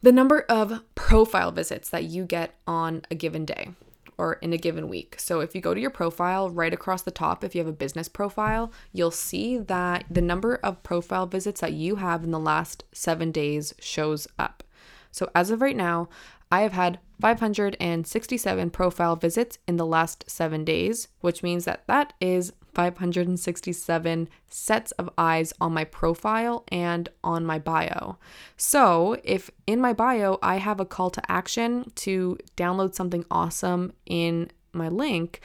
the 0.00 0.12
number 0.12 0.40
of 0.48 0.82
profile 0.94 1.52
visits 1.52 1.88
that 1.90 2.04
you 2.04 2.24
get 2.24 2.54
on 2.66 3.02
a 3.10 3.14
given 3.14 3.44
day, 3.44 3.70
or 4.18 4.34
in 4.34 4.52
a 4.52 4.58
given 4.58 4.88
week. 4.88 5.16
So 5.18 5.40
if 5.40 5.54
you 5.54 5.60
go 5.60 5.74
to 5.74 5.80
your 5.80 5.90
profile 5.90 6.50
right 6.50 6.72
across 6.72 7.02
the 7.02 7.10
top, 7.10 7.42
if 7.44 7.54
you 7.54 7.60
have 7.60 7.68
a 7.68 7.72
business 7.72 8.08
profile, 8.08 8.72
you'll 8.92 9.10
see 9.10 9.58
that 9.58 10.04
the 10.10 10.20
number 10.20 10.56
of 10.56 10.82
profile 10.82 11.26
visits 11.26 11.60
that 11.60 11.72
you 11.72 11.96
have 11.96 12.24
in 12.24 12.30
the 12.30 12.38
last 12.38 12.84
seven 12.92 13.30
days 13.30 13.74
shows 13.78 14.26
up. 14.38 14.62
So 15.10 15.30
as 15.34 15.50
of 15.50 15.60
right 15.60 15.76
now, 15.76 16.08
I 16.50 16.60
have 16.60 16.72
had 16.72 16.98
567 17.20 18.70
profile 18.70 19.16
visits 19.16 19.58
in 19.66 19.76
the 19.76 19.86
last 19.86 20.24
seven 20.28 20.64
days, 20.64 21.08
which 21.20 21.42
means 21.42 21.64
that 21.64 21.86
that 21.86 22.12
is 22.20 22.52
567 22.74 24.28
sets 24.48 24.92
of 24.92 25.10
eyes 25.18 25.52
on 25.60 25.72
my 25.72 25.84
profile 25.84 26.64
and 26.68 27.08
on 27.22 27.44
my 27.44 27.58
bio. 27.58 28.18
So, 28.56 29.16
if 29.24 29.50
in 29.66 29.80
my 29.80 29.92
bio 29.92 30.38
I 30.42 30.56
have 30.56 30.80
a 30.80 30.86
call 30.86 31.10
to 31.10 31.30
action 31.30 31.90
to 31.96 32.38
download 32.56 32.94
something 32.94 33.24
awesome 33.30 33.92
in 34.06 34.50
my 34.72 34.88
link, 34.88 35.40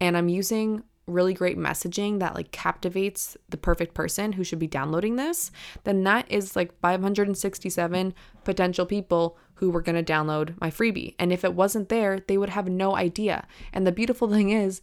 and 0.00 0.16
I'm 0.16 0.28
using 0.28 0.82
really 1.06 1.34
great 1.34 1.58
messaging 1.58 2.18
that 2.18 2.34
like 2.34 2.50
captivates 2.50 3.36
the 3.50 3.56
perfect 3.56 3.94
person 3.94 4.32
who 4.32 4.44
should 4.44 4.58
be 4.58 4.66
downloading 4.66 5.16
this, 5.16 5.50
then 5.84 6.02
that 6.04 6.30
is 6.30 6.56
like 6.56 6.78
567 6.80 8.14
potential 8.44 8.86
people 8.86 9.36
who 9.56 9.70
were 9.70 9.82
going 9.82 10.02
to 10.02 10.12
download 10.12 10.58
my 10.60 10.70
freebie. 10.70 11.14
And 11.18 11.32
if 11.32 11.44
it 11.44 11.54
wasn't 11.54 11.88
there, 11.88 12.20
they 12.26 12.38
would 12.38 12.48
have 12.50 12.68
no 12.68 12.96
idea. 12.96 13.46
And 13.72 13.86
the 13.86 13.92
beautiful 13.92 14.28
thing 14.28 14.50
is, 14.50 14.80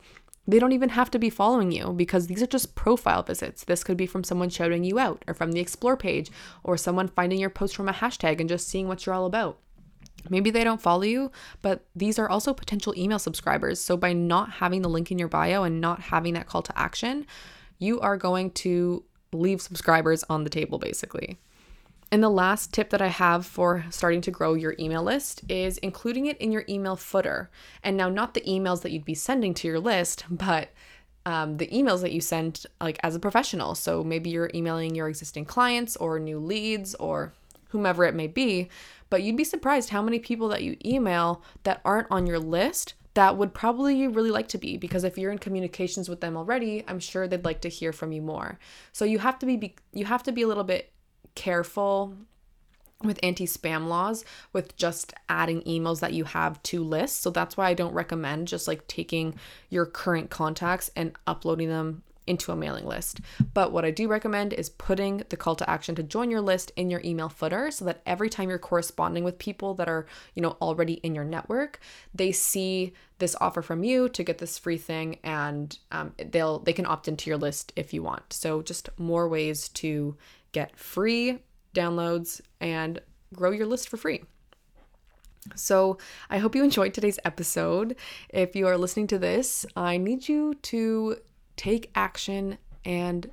they 0.47 0.59
don't 0.59 0.71
even 0.71 0.89
have 0.89 1.11
to 1.11 1.19
be 1.19 1.29
following 1.29 1.71
you 1.71 1.93
because 1.93 2.27
these 2.27 2.41
are 2.41 2.47
just 2.47 2.75
profile 2.75 3.23
visits. 3.23 3.63
This 3.63 3.83
could 3.83 3.97
be 3.97 4.07
from 4.07 4.23
someone 4.23 4.49
shouting 4.49 4.83
you 4.83 4.97
out 4.97 5.23
or 5.27 5.33
from 5.33 5.51
the 5.51 5.59
explore 5.59 5.95
page 5.95 6.31
or 6.63 6.77
someone 6.77 7.07
finding 7.07 7.39
your 7.39 7.49
post 7.49 7.75
from 7.75 7.87
a 7.87 7.93
hashtag 7.93 8.39
and 8.39 8.49
just 8.49 8.67
seeing 8.67 8.87
what 8.87 9.05
you're 9.05 9.15
all 9.15 9.25
about. 9.25 9.59
Maybe 10.29 10.51
they 10.51 10.63
don't 10.63 10.81
follow 10.81 11.03
you, 11.03 11.31
but 11.61 11.85
these 11.95 12.19
are 12.19 12.29
also 12.29 12.53
potential 12.53 12.93
email 12.97 13.19
subscribers. 13.19 13.79
So 13.79 13.97
by 13.97 14.13
not 14.13 14.51
having 14.53 14.81
the 14.81 14.89
link 14.89 15.11
in 15.11 15.19
your 15.19 15.27
bio 15.27 15.63
and 15.63 15.81
not 15.81 16.01
having 16.01 16.33
that 16.35 16.47
call 16.47 16.61
to 16.63 16.77
action, 16.77 17.25
you 17.79 17.99
are 17.99 18.17
going 18.17 18.51
to 18.51 19.03
leave 19.33 19.61
subscribers 19.61 20.23
on 20.29 20.43
the 20.43 20.49
table 20.49 20.77
basically. 20.77 21.39
And 22.11 22.21
the 22.21 22.29
last 22.29 22.73
tip 22.73 22.89
that 22.89 23.01
I 23.01 23.07
have 23.07 23.45
for 23.45 23.85
starting 23.89 24.19
to 24.21 24.31
grow 24.31 24.53
your 24.53 24.75
email 24.77 25.01
list 25.01 25.43
is 25.47 25.77
including 25.77 26.25
it 26.25 26.37
in 26.39 26.51
your 26.51 26.65
email 26.67 26.97
footer. 26.97 27.49
And 27.83 27.95
now, 27.95 28.09
not 28.09 28.33
the 28.33 28.41
emails 28.41 28.81
that 28.81 28.91
you'd 28.91 29.05
be 29.05 29.15
sending 29.15 29.53
to 29.55 29.67
your 29.67 29.79
list, 29.79 30.25
but 30.29 30.69
um, 31.25 31.57
the 31.57 31.67
emails 31.67 32.01
that 32.01 32.11
you 32.11 32.19
send 32.19 32.65
like 32.81 32.99
as 33.03 33.15
a 33.15 33.19
professional. 33.19 33.75
So 33.75 34.03
maybe 34.03 34.29
you're 34.29 34.51
emailing 34.53 34.93
your 34.93 35.07
existing 35.07 35.45
clients 35.45 35.95
or 35.95 36.19
new 36.19 36.39
leads 36.39 36.95
or 36.95 37.31
whomever 37.69 38.03
it 38.03 38.15
may 38.15 38.27
be. 38.27 38.67
But 39.09 39.23
you'd 39.23 39.37
be 39.37 39.43
surprised 39.45 39.89
how 39.89 40.01
many 40.01 40.19
people 40.19 40.49
that 40.49 40.63
you 40.63 40.75
email 40.83 41.43
that 41.63 41.79
aren't 41.85 42.11
on 42.11 42.27
your 42.27 42.39
list 42.39 42.95
that 43.13 43.37
would 43.37 43.53
probably 43.53 44.07
really 44.07 44.31
like 44.31 44.47
to 44.47 44.57
be 44.57 44.77
because 44.77 45.03
if 45.03 45.17
you're 45.17 45.33
in 45.33 45.37
communications 45.37 46.07
with 46.07 46.21
them 46.21 46.37
already, 46.37 46.83
I'm 46.87 46.99
sure 46.99 47.27
they'd 47.27 47.43
like 47.43 47.61
to 47.61 47.69
hear 47.69 47.91
from 47.91 48.13
you 48.13 48.21
more. 48.21 48.57
So 48.93 49.03
you 49.05 49.19
have 49.19 49.37
to 49.39 49.45
be 49.45 49.75
you 49.93 50.05
have 50.05 50.23
to 50.23 50.31
be 50.31 50.41
a 50.41 50.47
little 50.47 50.63
bit 50.63 50.91
careful 51.35 52.15
with 53.03 53.19
anti-spam 53.23 53.87
laws 53.87 54.23
with 54.53 54.75
just 54.77 55.13
adding 55.27 55.61
emails 55.63 55.99
that 56.01 56.13
you 56.13 56.23
have 56.23 56.61
to 56.63 56.83
lists. 56.83 57.19
So 57.19 57.29
that's 57.29 57.57
why 57.57 57.67
I 57.67 57.73
don't 57.73 57.93
recommend 57.93 58.47
just 58.47 58.67
like 58.67 58.87
taking 58.87 59.35
your 59.69 59.85
current 59.85 60.29
contacts 60.29 60.91
and 60.95 61.15
uploading 61.25 61.69
them 61.69 62.03
into 62.27 62.51
a 62.51 62.55
mailing 62.55 62.85
list. 62.85 63.19
But 63.53 63.71
what 63.71 63.83
I 63.83 63.91
do 63.91 64.07
recommend 64.07 64.53
is 64.53 64.69
putting 64.69 65.23
the 65.29 65.37
call 65.37 65.55
to 65.55 65.69
action 65.69 65.95
to 65.95 66.03
join 66.03 66.29
your 66.29 66.41
list 66.41 66.71
in 66.75 66.89
your 66.89 67.01
email 67.03 67.29
footer 67.29 67.71
so 67.71 67.83
that 67.85 68.01
every 68.05 68.29
time 68.29 68.47
you're 68.47 68.59
corresponding 68.59 69.23
with 69.23 69.39
people 69.39 69.73
that 69.75 69.89
are, 69.89 70.05
you 70.35 70.41
know, 70.41 70.55
already 70.61 70.93
in 70.93 71.15
your 71.15 71.25
network, 71.25 71.79
they 72.13 72.31
see 72.31 72.93
this 73.17 73.35
offer 73.41 73.61
from 73.61 73.83
you 73.83 74.07
to 74.09 74.23
get 74.23 74.37
this 74.37 74.57
free 74.57 74.77
thing 74.77 75.17
and 75.23 75.79
um, 75.91 76.13
they'll 76.29 76.59
they 76.59 76.73
can 76.73 76.85
opt 76.85 77.07
into 77.07 77.29
your 77.29 77.37
list 77.37 77.73
if 77.75 77.93
you 77.93 78.03
want. 78.03 78.33
So 78.33 78.61
just 78.61 78.89
more 78.97 79.27
ways 79.27 79.67
to 79.69 80.15
get 80.51 80.77
free 80.77 81.39
downloads 81.73 82.41
and 82.59 82.99
grow 83.33 83.51
your 83.51 83.65
list 83.65 83.89
for 83.89 83.97
free. 83.97 84.23
So, 85.55 85.97
I 86.29 86.37
hope 86.37 86.55
you 86.55 86.63
enjoyed 86.63 86.93
today's 86.93 87.17
episode. 87.25 87.95
If 88.29 88.55
you 88.55 88.67
are 88.67 88.77
listening 88.77 89.07
to 89.07 89.17
this, 89.17 89.65
I 89.75 89.97
need 89.97 90.29
you 90.29 90.53
to 90.53 91.17
take 91.57 91.89
action 91.95 92.59
and 92.85 93.29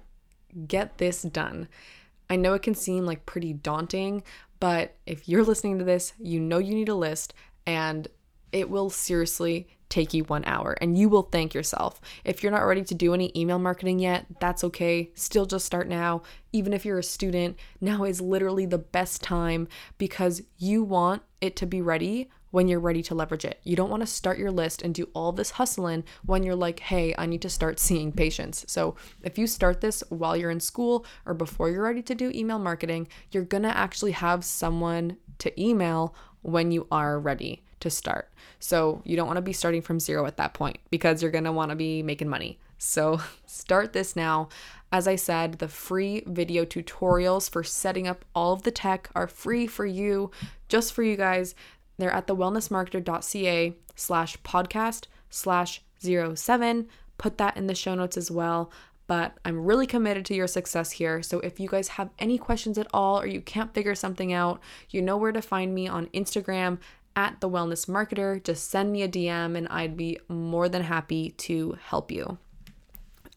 get 0.66 0.98
this 0.98 1.22
done. 1.22 1.68
I 2.30 2.36
know 2.36 2.54
it 2.54 2.62
can 2.62 2.74
seem 2.74 3.04
like 3.04 3.26
pretty 3.26 3.52
daunting, 3.52 4.22
but 4.60 4.96
if 5.06 5.28
you're 5.28 5.44
listening 5.44 5.78
to 5.78 5.84
this, 5.84 6.14
you 6.18 6.40
know 6.40 6.58
you 6.58 6.74
need 6.74 6.88
a 6.88 6.94
list 6.94 7.34
and 7.66 8.08
it 8.52 8.70
will 8.70 8.90
seriously 8.90 9.68
take 9.88 10.14
you 10.14 10.24
one 10.24 10.44
hour 10.44 10.76
and 10.80 10.98
you 10.98 11.08
will 11.08 11.22
thank 11.22 11.54
yourself. 11.54 12.00
If 12.24 12.42
you're 12.42 12.52
not 12.52 12.66
ready 12.66 12.82
to 12.84 12.94
do 12.94 13.14
any 13.14 13.32
email 13.34 13.58
marketing 13.58 13.98
yet, 13.98 14.26
that's 14.40 14.64
okay. 14.64 15.10
Still 15.14 15.46
just 15.46 15.66
start 15.66 15.88
now. 15.88 16.22
Even 16.52 16.72
if 16.72 16.84
you're 16.84 16.98
a 16.98 17.02
student, 17.02 17.56
now 17.80 18.04
is 18.04 18.20
literally 18.20 18.66
the 18.66 18.78
best 18.78 19.22
time 19.22 19.68
because 19.98 20.42
you 20.58 20.82
want 20.82 21.22
it 21.40 21.56
to 21.56 21.66
be 21.66 21.80
ready 21.80 22.30
when 22.50 22.66
you're 22.66 22.80
ready 22.80 23.02
to 23.02 23.14
leverage 23.14 23.44
it. 23.44 23.60
You 23.62 23.76
don't 23.76 23.90
want 23.90 24.00
to 24.00 24.06
start 24.06 24.38
your 24.38 24.50
list 24.50 24.80
and 24.82 24.94
do 24.94 25.08
all 25.12 25.32
this 25.32 25.52
hustling 25.52 26.04
when 26.24 26.42
you're 26.42 26.54
like, 26.54 26.80
hey, 26.80 27.14
I 27.18 27.26
need 27.26 27.42
to 27.42 27.50
start 27.50 27.78
seeing 27.78 28.10
patients. 28.10 28.64
So 28.68 28.96
if 29.22 29.38
you 29.38 29.46
start 29.46 29.80
this 29.80 30.02
while 30.08 30.36
you're 30.36 30.50
in 30.50 30.60
school 30.60 31.04
or 31.26 31.34
before 31.34 31.68
you're 31.68 31.82
ready 31.82 32.02
to 32.02 32.14
do 32.14 32.32
email 32.34 32.58
marketing, 32.58 33.08
you're 33.30 33.44
going 33.44 33.64
to 33.64 33.76
actually 33.76 34.12
have 34.12 34.44
someone 34.44 35.18
to 35.38 35.60
email 35.60 36.14
when 36.40 36.72
you 36.72 36.86
are 36.90 37.18
ready 37.20 37.64
to 37.80 37.90
start. 37.90 38.30
So 38.60 39.02
you 39.04 39.16
don't 39.16 39.26
want 39.26 39.36
to 39.36 39.42
be 39.42 39.52
starting 39.52 39.82
from 39.82 40.00
zero 40.00 40.26
at 40.26 40.36
that 40.36 40.54
point 40.54 40.78
because 40.90 41.22
you're 41.22 41.30
going 41.30 41.44
to 41.44 41.52
want 41.52 41.70
to 41.70 41.76
be 41.76 42.02
making 42.02 42.28
money. 42.28 42.58
So 42.78 43.20
start 43.46 43.92
this 43.92 44.16
now. 44.16 44.48
As 44.90 45.06
I 45.06 45.16
said, 45.16 45.54
the 45.54 45.68
free 45.68 46.22
video 46.26 46.64
tutorials 46.64 47.50
for 47.50 47.62
setting 47.62 48.08
up 48.08 48.24
all 48.34 48.54
of 48.54 48.62
the 48.62 48.70
tech 48.70 49.10
are 49.14 49.28
free 49.28 49.66
for 49.66 49.84
you, 49.84 50.30
just 50.68 50.92
for 50.92 51.02
you 51.02 51.16
guys. 51.16 51.54
They're 51.98 52.12
at 52.12 52.26
thewellnessmarketer.ca 52.26 53.74
slash 53.96 54.38
podcast 54.38 55.06
slash 55.28 55.82
zero 56.00 56.34
seven. 56.34 56.88
Put 57.18 57.38
that 57.38 57.56
in 57.56 57.66
the 57.66 57.74
show 57.74 57.94
notes 57.94 58.16
as 58.16 58.30
well. 58.30 58.70
But 59.08 59.38
I'm 59.44 59.64
really 59.64 59.86
committed 59.86 60.26
to 60.26 60.34
your 60.34 60.46
success 60.46 60.92
here. 60.92 61.22
So 61.22 61.40
if 61.40 61.58
you 61.58 61.68
guys 61.68 61.88
have 61.88 62.10
any 62.18 62.36
questions 62.36 62.76
at 62.76 62.86
all 62.92 63.18
or 63.20 63.26
you 63.26 63.40
can't 63.40 63.72
figure 63.72 63.94
something 63.94 64.34
out, 64.34 64.60
you 64.90 65.00
know 65.00 65.16
where 65.16 65.32
to 65.32 65.40
find 65.40 65.74
me 65.74 65.88
on 65.88 66.06
Instagram 66.08 66.78
at 67.16 67.40
the 67.40 67.48
wellness 67.48 67.88
marketer. 67.88 68.42
Just 68.42 68.70
send 68.70 68.92
me 68.92 69.02
a 69.02 69.08
DM 69.08 69.56
and 69.56 69.68
I'd 69.68 69.96
be 69.96 70.18
more 70.28 70.68
than 70.68 70.82
happy 70.82 71.30
to 71.30 71.76
help 71.82 72.10
you. 72.10 72.38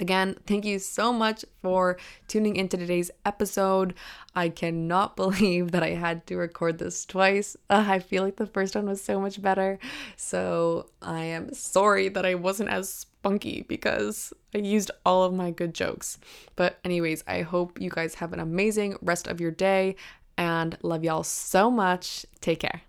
Again, 0.01 0.35
thank 0.47 0.65
you 0.65 0.79
so 0.79 1.13
much 1.13 1.45
for 1.61 1.95
tuning 2.27 2.55
into 2.55 2.75
today's 2.75 3.11
episode. 3.23 3.93
I 4.35 4.49
cannot 4.49 5.15
believe 5.21 5.71
that 5.71 5.83
I 5.83 5.91
had 5.91 6.25
to 6.27 6.37
record 6.37 6.79
this 6.79 7.05
twice. 7.05 7.55
Uh, 7.69 7.85
I 7.87 7.99
feel 7.99 8.23
like 8.23 8.37
the 8.37 8.47
first 8.47 8.75
one 8.75 8.87
was 8.87 9.01
so 9.03 9.21
much 9.21 9.39
better. 9.41 9.77
So 10.15 10.87
I 11.03 11.25
am 11.25 11.53
sorry 11.53 12.09
that 12.09 12.25
I 12.25 12.33
wasn't 12.33 12.69
as 12.69 12.89
spunky 12.89 13.63
because 13.67 14.33
I 14.55 14.57
used 14.57 14.89
all 15.05 15.23
of 15.23 15.35
my 15.35 15.51
good 15.51 15.75
jokes. 15.75 16.17
But, 16.55 16.79
anyways, 16.83 17.23
I 17.27 17.43
hope 17.43 17.79
you 17.79 17.91
guys 17.91 18.15
have 18.15 18.33
an 18.33 18.39
amazing 18.39 18.97
rest 19.03 19.27
of 19.27 19.39
your 19.39 19.51
day 19.51 19.95
and 20.35 20.77
love 20.81 21.03
y'all 21.03 21.23
so 21.23 21.69
much. 21.69 22.25
Take 22.39 22.61
care. 22.61 22.81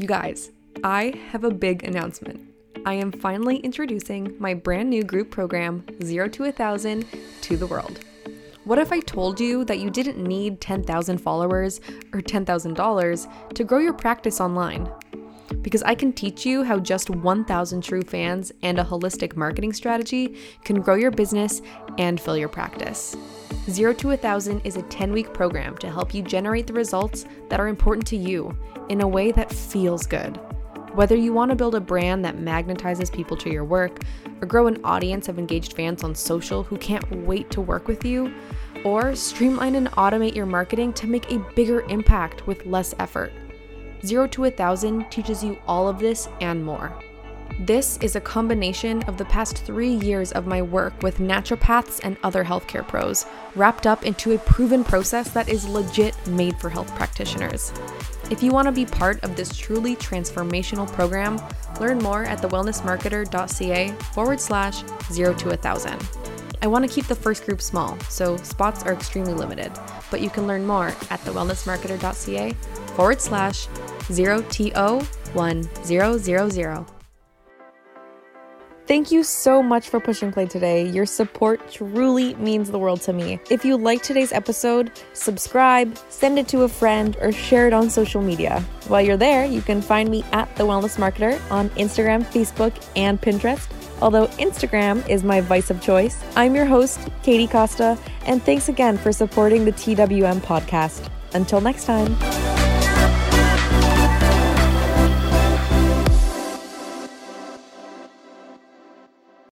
You 0.00 0.06
guys, 0.06 0.50
I 0.82 1.12
have 1.30 1.44
a 1.44 1.50
big 1.50 1.84
announcement. 1.84 2.54
I 2.86 2.94
am 2.94 3.12
finally 3.12 3.58
introducing 3.58 4.34
my 4.38 4.54
brand 4.54 4.88
new 4.88 5.02
group 5.02 5.30
program, 5.30 5.84
Zero 6.02 6.26
to 6.28 6.44
a 6.44 6.52
Thousand, 6.52 7.04
to 7.42 7.58
the 7.58 7.66
world. 7.66 8.00
What 8.64 8.78
if 8.78 8.92
I 8.92 9.00
told 9.00 9.38
you 9.38 9.62
that 9.66 9.78
you 9.78 9.90
didn't 9.90 10.16
need 10.16 10.62
10,000 10.62 11.18
followers 11.18 11.82
or 12.14 12.22
$10,000 12.22 13.54
to 13.54 13.64
grow 13.64 13.78
your 13.78 13.92
practice 13.92 14.40
online? 14.40 14.90
Because 15.60 15.82
I 15.82 15.94
can 15.94 16.14
teach 16.14 16.46
you 16.46 16.64
how 16.64 16.78
just 16.78 17.10
1,000 17.10 17.84
true 17.84 18.00
fans 18.00 18.52
and 18.62 18.78
a 18.78 18.84
holistic 18.84 19.36
marketing 19.36 19.74
strategy 19.74 20.34
can 20.64 20.80
grow 20.80 20.94
your 20.94 21.10
business 21.10 21.60
and 21.98 22.18
fill 22.18 22.38
your 22.38 22.48
practice. 22.48 23.14
Zero 23.68 23.92
to 23.92 24.12
a 24.12 24.16
Thousand 24.16 24.60
is 24.64 24.76
a 24.76 24.82
10 24.82 25.12
week 25.12 25.34
program 25.34 25.76
to 25.78 25.90
help 25.90 26.14
you 26.14 26.22
generate 26.22 26.66
the 26.66 26.72
results 26.72 27.26
that 27.50 27.60
are 27.60 27.68
important 27.68 28.06
to 28.06 28.16
you 28.16 28.56
in 28.88 29.02
a 29.02 29.06
way 29.06 29.32
that 29.32 29.52
feels 29.52 30.06
good. 30.06 30.38
Whether 30.94 31.14
you 31.14 31.34
want 31.34 31.50
to 31.50 31.56
build 31.56 31.74
a 31.74 31.80
brand 31.80 32.24
that 32.24 32.38
magnetizes 32.38 33.12
people 33.12 33.36
to 33.36 33.50
your 33.50 33.64
work, 33.64 34.00
or 34.40 34.46
grow 34.46 34.66
an 34.66 34.80
audience 34.82 35.28
of 35.28 35.38
engaged 35.38 35.74
fans 35.74 36.02
on 36.02 36.14
social 36.14 36.62
who 36.62 36.78
can't 36.78 37.08
wait 37.26 37.50
to 37.50 37.60
work 37.60 37.86
with 37.86 38.02
you, 38.02 38.32
or 38.82 39.14
streamline 39.14 39.74
and 39.74 39.90
automate 39.92 40.34
your 40.34 40.46
marketing 40.46 40.94
to 40.94 41.06
make 41.06 41.30
a 41.30 41.44
bigger 41.54 41.82
impact 41.82 42.46
with 42.46 42.64
less 42.64 42.94
effort. 42.98 43.30
Zero 44.04 44.26
to 44.28 44.46
a 44.46 44.50
Thousand 44.50 45.08
teaches 45.10 45.44
you 45.44 45.58
all 45.66 45.86
of 45.86 45.98
this 45.98 46.28
and 46.40 46.64
more. 46.64 46.98
This 47.58 47.98
is 47.98 48.16
a 48.16 48.20
combination 48.20 49.02
of 49.02 49.18
the 49.18 49.24
past 49.26 49.58
three 49.58 49.94
years 49.94 50.32
of 50.32 50.46
my 50.46 50.62
work 50.62 51.02
with 51.02 51.18
naturopaths 51.18 52.00
and 52.02 52.16
other 52.22 52.44
healthcare 52.44 52.86
pros, 52.86 53.26
wrapped 53.54 53.86
up 53.86 54.04
into 54.06 54.32
a 54.32 54.38
proven 54.38 54.84
process 54.84 55.30
that 55.30 55.48
is 55.48 55.68
legit 55.68 56.14
made 56.28 56.58
for 56.58 56.70
health 56.70 56.94
practitioners. 56.94 57.72
If 58.30 58.42
you 58.42 58.52
want 58.52 58.66
to 58.66 58.72
be 58.72 58.86
part 58.86 59.22
of 59.24 59.36
this 59.36 59.54
truly 59.54 59.96
transformational 59.96 60.90
program, 60.90 61.40
learn 61.80 61.98
more 61.98 62.24
at 62.24 62.40
thewellnessmarketer.ca 62.40 63.90
forward 64.14 64.40
slash 64.40 64.82
zero 65.12 65.34
to 65.34 65.50
a 65.50 65.56
thousand. 65.56 66.00
I 66.62 66.66
want 66.66 66.86
to 66.86 66.94
keep 66.94 67.06
the 67.06 67.14
first 67.14 67.44
group 67.44 67.60
small, 67.60 67.98
so 68.08 68.36
spots 68.38 68.84
are 68.84 68.92
extremely 68.92 69.34
limited, 69.34 69.72
but 70.10 70.20
you 70.20 70.30
can 70.30 70.46
learn 70.46 70.66
more 70.66 70.88
at 70.88 71.20
thewellnessmarketer.ca 71.20 72.52
forward 72.94 73.20
slash 73.20 73.66
zero 74.12 74.42
TO 74.42 75.00
one 75.32 75.68
zero 75.84 76.18
zero 76.18 76.48
zero. 76.48 76.86
Thank 78.90 79.12
you 79.12 79.22
so 79.22 79.62
much 79.62 79.88
for 79.88 80.00
pushing 80.00 80.32
play 80.32 80.46
today. 80.46 80.84
Your 80.84 81.06
support 81.06 81.70
truly 81.70 82.34
means 82.34 82.72
the 82.72 82.78
world 82.80 83.00
to 83.02 83.12
me. 83.12 83.38
If 83.48 83.64
you 83.64 83.76
liked 83.76 84.02
today's 84.02 84.32
episode, 84.32 84.90
subscribe, 85.12 85.96
send 86.08 86.40
it 86.40 86.48
to 86.48 86.62
a 86.62 86.68
friend, 86.68 87.16
or 87.20 87.30
share 87.30 87.68
it 87.68 87.72
on 87.72 87.88
social 87.88 88.20
media. 88.20 88.58
While 88.88 89.02
you're 89.02 89.16
there, 89.16 89.44
you 89.44 89.62
can 89.62 89.80
find 89.80 90.10
me 90.10 90.24
at 90.32 90.52
The 90.56 90.64
Wellness 90.64 90.98
Marketer 90.98 91.40
on 91.52 91.70
Instagram, 91.78 92.24
Facebook, 92.24 92.72
and 92.96 93.22
Pinterest. 93.22 93.70
Although 94.02 94.26
Instagram 94.38 95.08
is 95.08 95.22
my 95.22 95.40
vice 95.40 95.70
of 95.70 95.80
choice, 95.80 96.20
I'm 96.34 96.56
your 96.56 96.66
host, 96.66 96.98
Katie 97.22 97.46
Costa, 97.46 97.96
and 98.26 98.42
thanks 98.42 98.68
again 98.68 98.98
for 98.98 99.12
supporting 99.12 99.64
the 99.64 99.72
TWM 99.72 100.40
podcast. 100.40 101.08
Until 101.32 101.60
next 101.60 101.84
time. 101.84 102.59